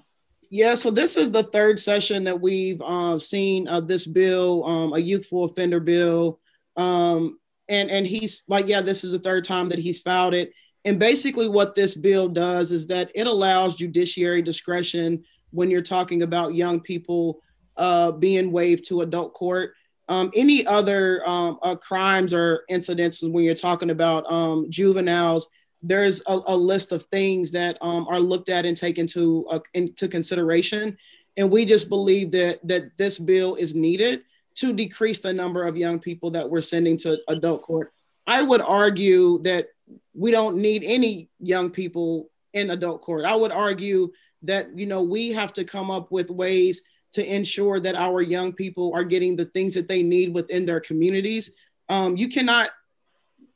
[0.49, 4.93] Yeah, so this is the third session that we've uh, seen uh, this bill, um,
[4.93, 6.39] a youthful offender bill,
[6.75, 10.51] um, and and he's like, yeah, this is the third time that he's filed it.
[10.83, 16.23] And basically, what this bill does is that it allows judiciary discretion when you're talking
[16.23, 17.41] about young people
[17.77, 19.73] uh, being waived to adult court.
[20.09, 25.49] Um, any other um, uh, crimes or incidents when you're talking about um, juveniles,
[25.81, 29.59] there's a, a, list of things that um, are looked at and taken into uh,
[29.73, 30.97] into consideration.
[31.37, 34.23] And we just believe that that this bill is needed
[34.55, 37.93] to decrease the number of young people that we're sending to adult court.
[38.27, 39.67] I would argue that
[40.13, 43.25] we don't need any young people in adult court.
[43.25, 44.11] I would argue
[44.43, 46.83] that you know we have to come up with ways
[47.13, 50.79] to ensure that our young people are getting the things that they need within their
[50.79, 51.51] communities.
[51.89, 52.71] Um, you cannot.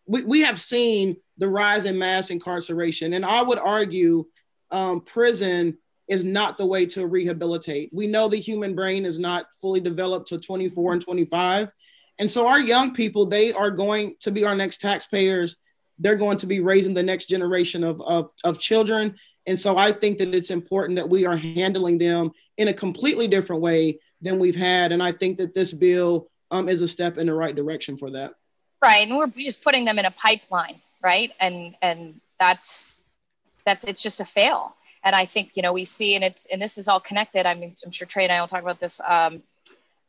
[0.08, 4.26] We, we have seen the rise in mass incarceration, and I would argue
[4.72, 5.78] um, prison
[6.08, 7.90] is not the way to rehabilitate.
[7.92, 11.72] We know the human brain is not fully developed to 24 and 25.
[12.20, 15.58] And so our young people, they are going to be our next taxpayers
[16.00, 19.16] they're going to be raising the next generation of, of, of children.
[19.48, 23.28] And so I think that it's important that we are handling them in a completely
[23.28, 24.92] different way than we've had.
[24.92, 28.12] And I think that this bill um, is a step in the right direction for
[28.12, 28.34] that.
[28.82, 29.08] Right.
[29.08, 31.32] And we're just putting them in a pipeline, right?
[31.40, 33.02] And and that's
[33.66, 34.76] that's it's just a fail.
[35.04, 37.46] And I think, you know, we see and it's and this is all connected.
[37.46, 39.44] I mean, I'm sure Trey and I will talk about this um,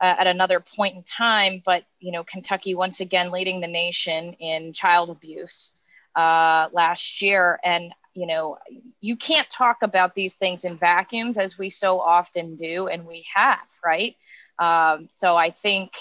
[0.00, 4.34] uh, at another point in time, but you know, Kentucky once again leading the nation
[4.34, 5.72] in child abuse
[6.14, 7.58] uh, last year.
[7.62, 8.58] And, you know,
[9.00, 13.26] you can't talk about these things in vacuums as we so often do, and we
[13.34, 14.16] have, right?
[14.58, 15.92] Um, so I think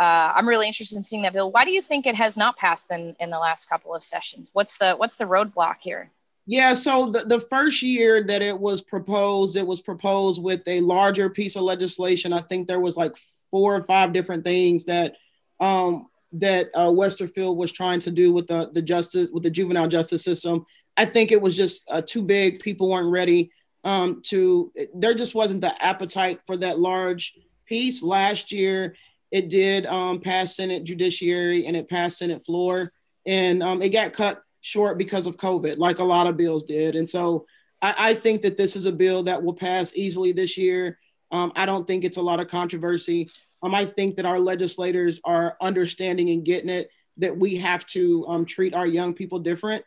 [0.00, 1.52] uh, I'm really interested in seeing that bill.
[1.52, 4.50] Why do you think it has not passed in, in the last couple of sessions?
[4.52, 6.10] What's the what's the roadblock here?
[6.46, 10.80] Yeah, so the, the first year that it was proposed, it was proposed with a
[10.80, 12.34] larger piece of legislation.
[12.34, 13.16] I think there was like
[13.50, 15.14] four or five different things that
[15.60, 19.88] um, that uh, Westerfield was trying to do with the the justice with the juvenile
[19.88, 20.66] justice system.
[20.96, 22.60] I think it was just uh, too big.
[22.60, 23.50] People weren't ready
[23.82, 24.72] um, to.
[24.94, 27.34] There just wasn't the appetite for that large
[27.66, 28.02] piece.
[28.02, 28.94] Last year,
[29.30, 32.92] it did um, pass Senate Judiciary and it passed Senate floor,
[33.26, 36.96] and um, it got cut short because of COVID, like a lot of bills did.
[36.96, 37.46] And so,
[37.82, 40.98] I, I think that this is a bill that will pass easily this year.
[41.30, 43.28] Um, I don't think it's a lot of controversy.
[43.62, 48.24] Um, I think that our legislators are understanding and getting it that we have to
[48.28, 49.84] um, treat our young people different.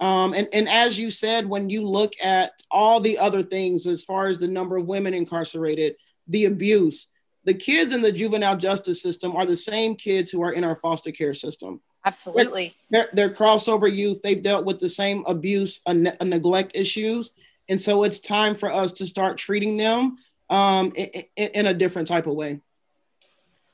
[0.00, 4.02] Um, and, and as you said, when you look at all the other things, as
[4.02, 5.94] far as the number of women incarcerated,
[6.26, 7.08] the abuse,
[7.44, 10.74] the kids in the juvenile justice system are the same kids who are in our
[10.74, 11.80] foster care system.
[12.04, 12.74] Absolutely.
[12.90, 14.22] They're, they're crossover youth.
[14.22, 17.32] They've dealt with the same abuse and ne- neglect issues.
[17.68, 20.16] And so it's time for us to start treating them
[20.48, 22.60] um, in, in a different type of way.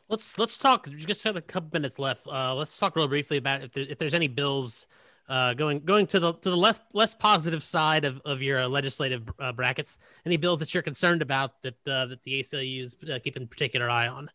[0.08, 0.86] Let's let's talk.
[0.86, 2.28] You just have a couple minutes left.
[2.28, 4.86] Uh, let's talk real briefly about if, there, if there's any bills
[5.28, 8.68] uh, going going to the to the less less positive side of, of your uh,
[8.68, 9.98] legislative uh, brackets.
[10.24, 14.08] Any bills that you're concerned about that uh, that the ACLU is keeping particular eye
[14.08, 14.30] on?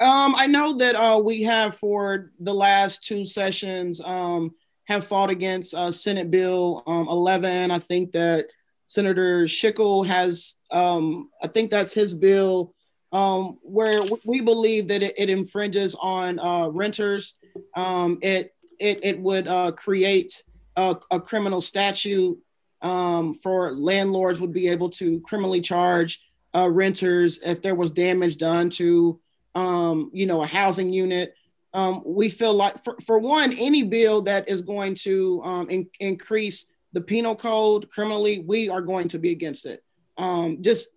[0.00, 4.50] Um, I know that we have for the last two sessions um,
[4.86, 7.70] have fought against Senate Bill um, 11.
[7.70, 8.46] I think that
[8.86, 10.56] Senator Schickel has.
[10.70, 12.74] Um, I think that's his bill
[13.14, 17.36] um, where we believe that it, it infringes on uh, renters.
[17.76, 20.42] Um, it, it, it would uh, create
[20.76, 22.38] a, a, criminal statute
[22.82, 26.22] um, for landlords would be able to criminally charge
[26.54, 29.20] uh, renters if there was damage done to,
[29.54, 31.34] um, you know, a housing unit.
[31.72, 35.88] Um, we feel like, for, for one, any bill that is going to um, in,
[35.98, 39.82] increase the penal code criminally, we are going to be against it.
[40.16, 40.88] Um, just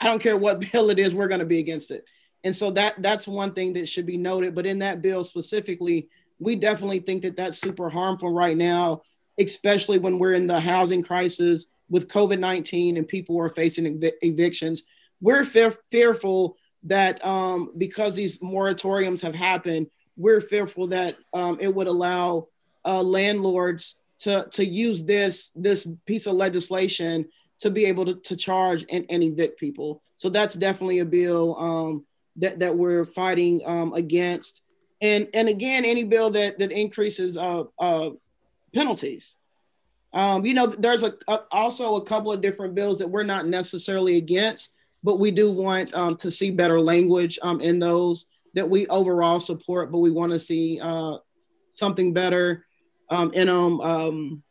[0.00, 2.04] I don't care what bill it is, we're going to be against it.
[2.44, 4.54] And so that that's one thing that should be noted.
[4.54, 6.08] But in that bill specifically,
[6.38, 9.02] we definitely think that that's super harmful right now,
[9.38, 14.12] especially when we're in the housing crisis with COVID 19 and people are facing ev-
[14.22, 14.84] evictions.
[15.20, 21.74] We're fear- fearful that um, because these moratoriums have happened, we're fearful that um, it
[21.74, 22.48] would allow
[22.84, 27.26] uh, landlords to, to use this, this piece of legislation
[27.60, 30.02] to be able to, to charge and, and evict people.
[30.16, 32.04] So that's definitely a bill um,
[32.36, 34.62] that, that we're fighting um, against.
[35.00, 38.10] And, and again, any bill that, that increases uh, uh,
[38.74, 39.36] penalties.
[40.12, 43.46] Um, you know, there's a, a, also a couple of different bills that we're not
[43.46, 44.72] necessarily against,
[45.04, 48.26] but we do want um, to see better language um, in those.
[48.54, 51.18] that we overall support, but we want to see uh,
[51.70, 52.66] something better
[53.10, 53.48] um, in.
[53.48, 54.42] Um,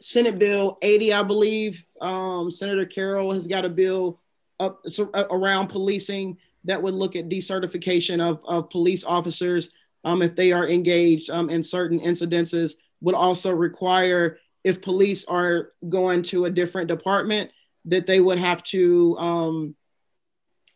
[0.00, 4.20] Senate Bill 80, I believe, um, Senator Carroll has got a bill
[4.60, 9.70] up uh, around policing that would look at decertification of, of police officers
[10.04, 15.72] um, if they are engaged um, in certain incidences, would also require if police are
[15.88, 17.50] going to a different department
[17.86, 19.74] that they would have to um,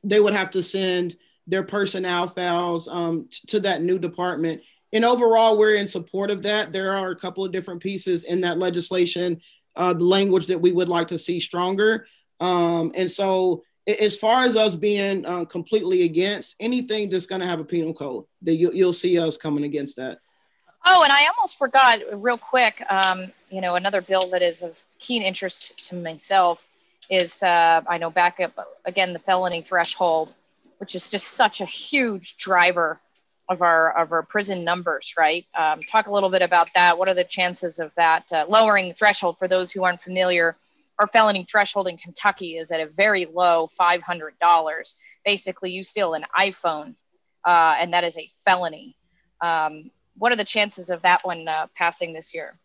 [0.04, 1.16] they would have to send
[1.46, 4.60] their personnel files um, t- to that new department.
[4.92, 6.72] And overall, we're in support of that.
[6.72, 9.40] There are a couple of different pieces in that legislation,
[9.74, 12.06] uh, the language that we would like to see stronger.
[12.40, 17.46] Um, and so, as far as us being uh, completely against anything that's going to
[17.46, 20.18] have a penal code, that you, you'll see us coming against that.
[20.84, 22.82] Oh, and I almost forgot, real quick.
[22.88, 26.66] Um, you know, another bill that is of keen interest to myself
[27.10, 28.52] is uh, I know back up
[28.84, 30.34] again the felony threshold,
[30.78, 33.00] which is just such a huge driver
[33.48, 35.14] of our of our prison numbers.
[35.16, 35.46] Right?
[35.54, 36.98] Um, talk a little bit about that.
[36.98, 40.56] What are the chances of that uh, lowering the threshold for those who aren't familiar?
[40.98, 44.96] Our felony threshold in Kentucky is at a very low five hundred dollars.
[45.24, 46.94] Basically, you steal an iPhone,
[47.46, 48.96] uh, and that is a felony.
[49.40, 52.58] Um, what are the chances of that one uh, passing this year?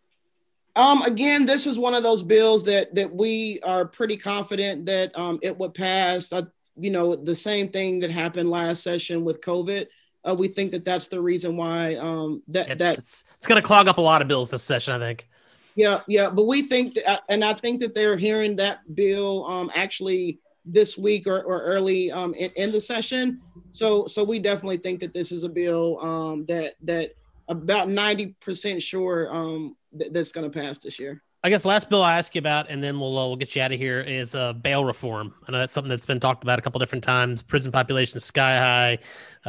[0.76, 5.16] Um, again, this is one of those bills that that we are pretty confident that
[5.16, 6.32] um, it would pass.
[6.32, 9.86] Uh, you know, the same thing that happened last session with COVID.
[10.24, 13.60] Uh, we think that that's the reason why um, that it's, that it's, it's going
[13.60, 14.92] to clog up a lot of bills this session.
[14.94, 15.28] I think.
[15.76, 19.44] Yeah, yeah, but we think, that, uh, and I think that they're hearing that bill
[19.44, 23.40] um, actually this week or, or early um, in, in the session.
[23.72, 27.14] So, so we definitely think that this is a bill um, that that
[27.48, 31.22] about ninety percent sure um, th- that's going to pass this year.
[31.44, 33.60] I guess last bill I ask you about, and then we'll uh, we'll get you
[33.60, 35.34] out of here is uh, bail reform.
[35.46, 37.42] I know that's something that's been talked about a couple different times.
[37.42, 38.98] Prison population sky high.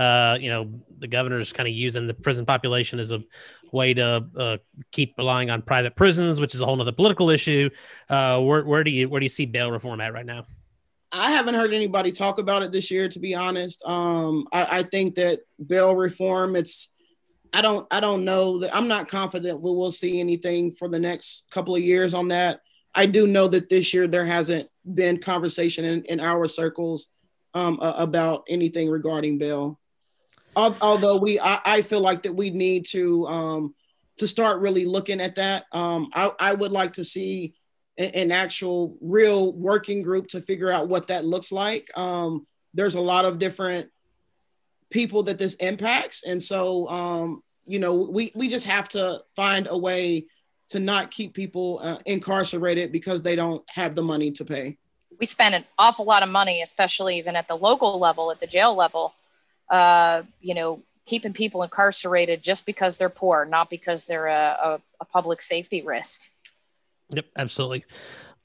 [0.02, 0.70] Uh, you know,
[1.00, 3.24] the governor's kind of using the prison population as a
[3.72, 4.58] way to uh,
[4.92, 7.70] keep relying on private prisons, which is a whole other political issue.
[8.10, 10.46] Uh, where where do you where do you see bail reform at right now?
[11.14, 13.82] I haven't heard anybody talk about it this year, to be honest.
[13.86, 16.90] Um, I, I think that bail reform, it's
[17.56, 21.00] I don't I don't know that I'm not confident we will see anything for the
[21.00, 22.60] next couple of years on that.
[22.94, 27.08] I do know that this year there hasn't been conversation in, in our circles
[27.54, 29.80] um, uh, about anything regarding Bill.
[30.58, 33.76] Although we, I, I, feel like that we need to um,
[34.18, 35.66] to start really looking at that.
[35.74, 37.56] Um, I, I, would like to see
[37.98, 41.90] an, an, actual, real working group to figure out what that looks like.
[41.98, 43.90] Um, there's a lot of different
[44.90, 49.68] people that this impacts, and so um, you know, we we just have to find
[49.70, 50.28] a way
[50.70, 54.78] to not keep people uh, incarcerated because they don't have the money to pay.
[55.20, 58.48] We spend an awful lot of money, especially even at the local level, at the
[58.48, 59.14] jail level.
[59.70, 64.82] Uh, you know, keeping people incarcerated just because they're poor, not because they're a, a,
[65.02, 66.22] a public safety risk.
[67.12, 67.86] Yep, absolutely.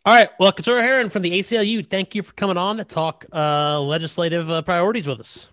[0.05, 0.31] All right.
[0.39, 4.51] Well, Keturah Herron from the ACLU, thank you for coming on to talk uh, legislative
[4.51, 5.49] uh, priorities with us.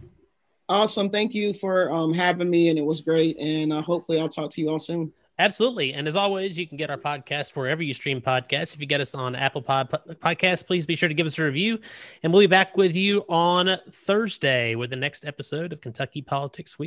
[0.70, 1.10] Awesome.
[1.10, 3.38] Thank you for um, having me, and it was great.
[3.38, 5.14] And uh, hopefully, I'll talk to you all soon.
[5.40, 5.94] Absolutely.
[5.94, 8.74] And as always, you can get our podcast wherever you stream podcasts.
[8.74, 11.44] If you get us on Apple Pod Podcasts, please be sure to give us a
[11.44, 11.78] review.
[12.24, 16.80] And we'll be back with you on Thursday with the next episode of Kentucky Politics
[16.80, 16.86] Week.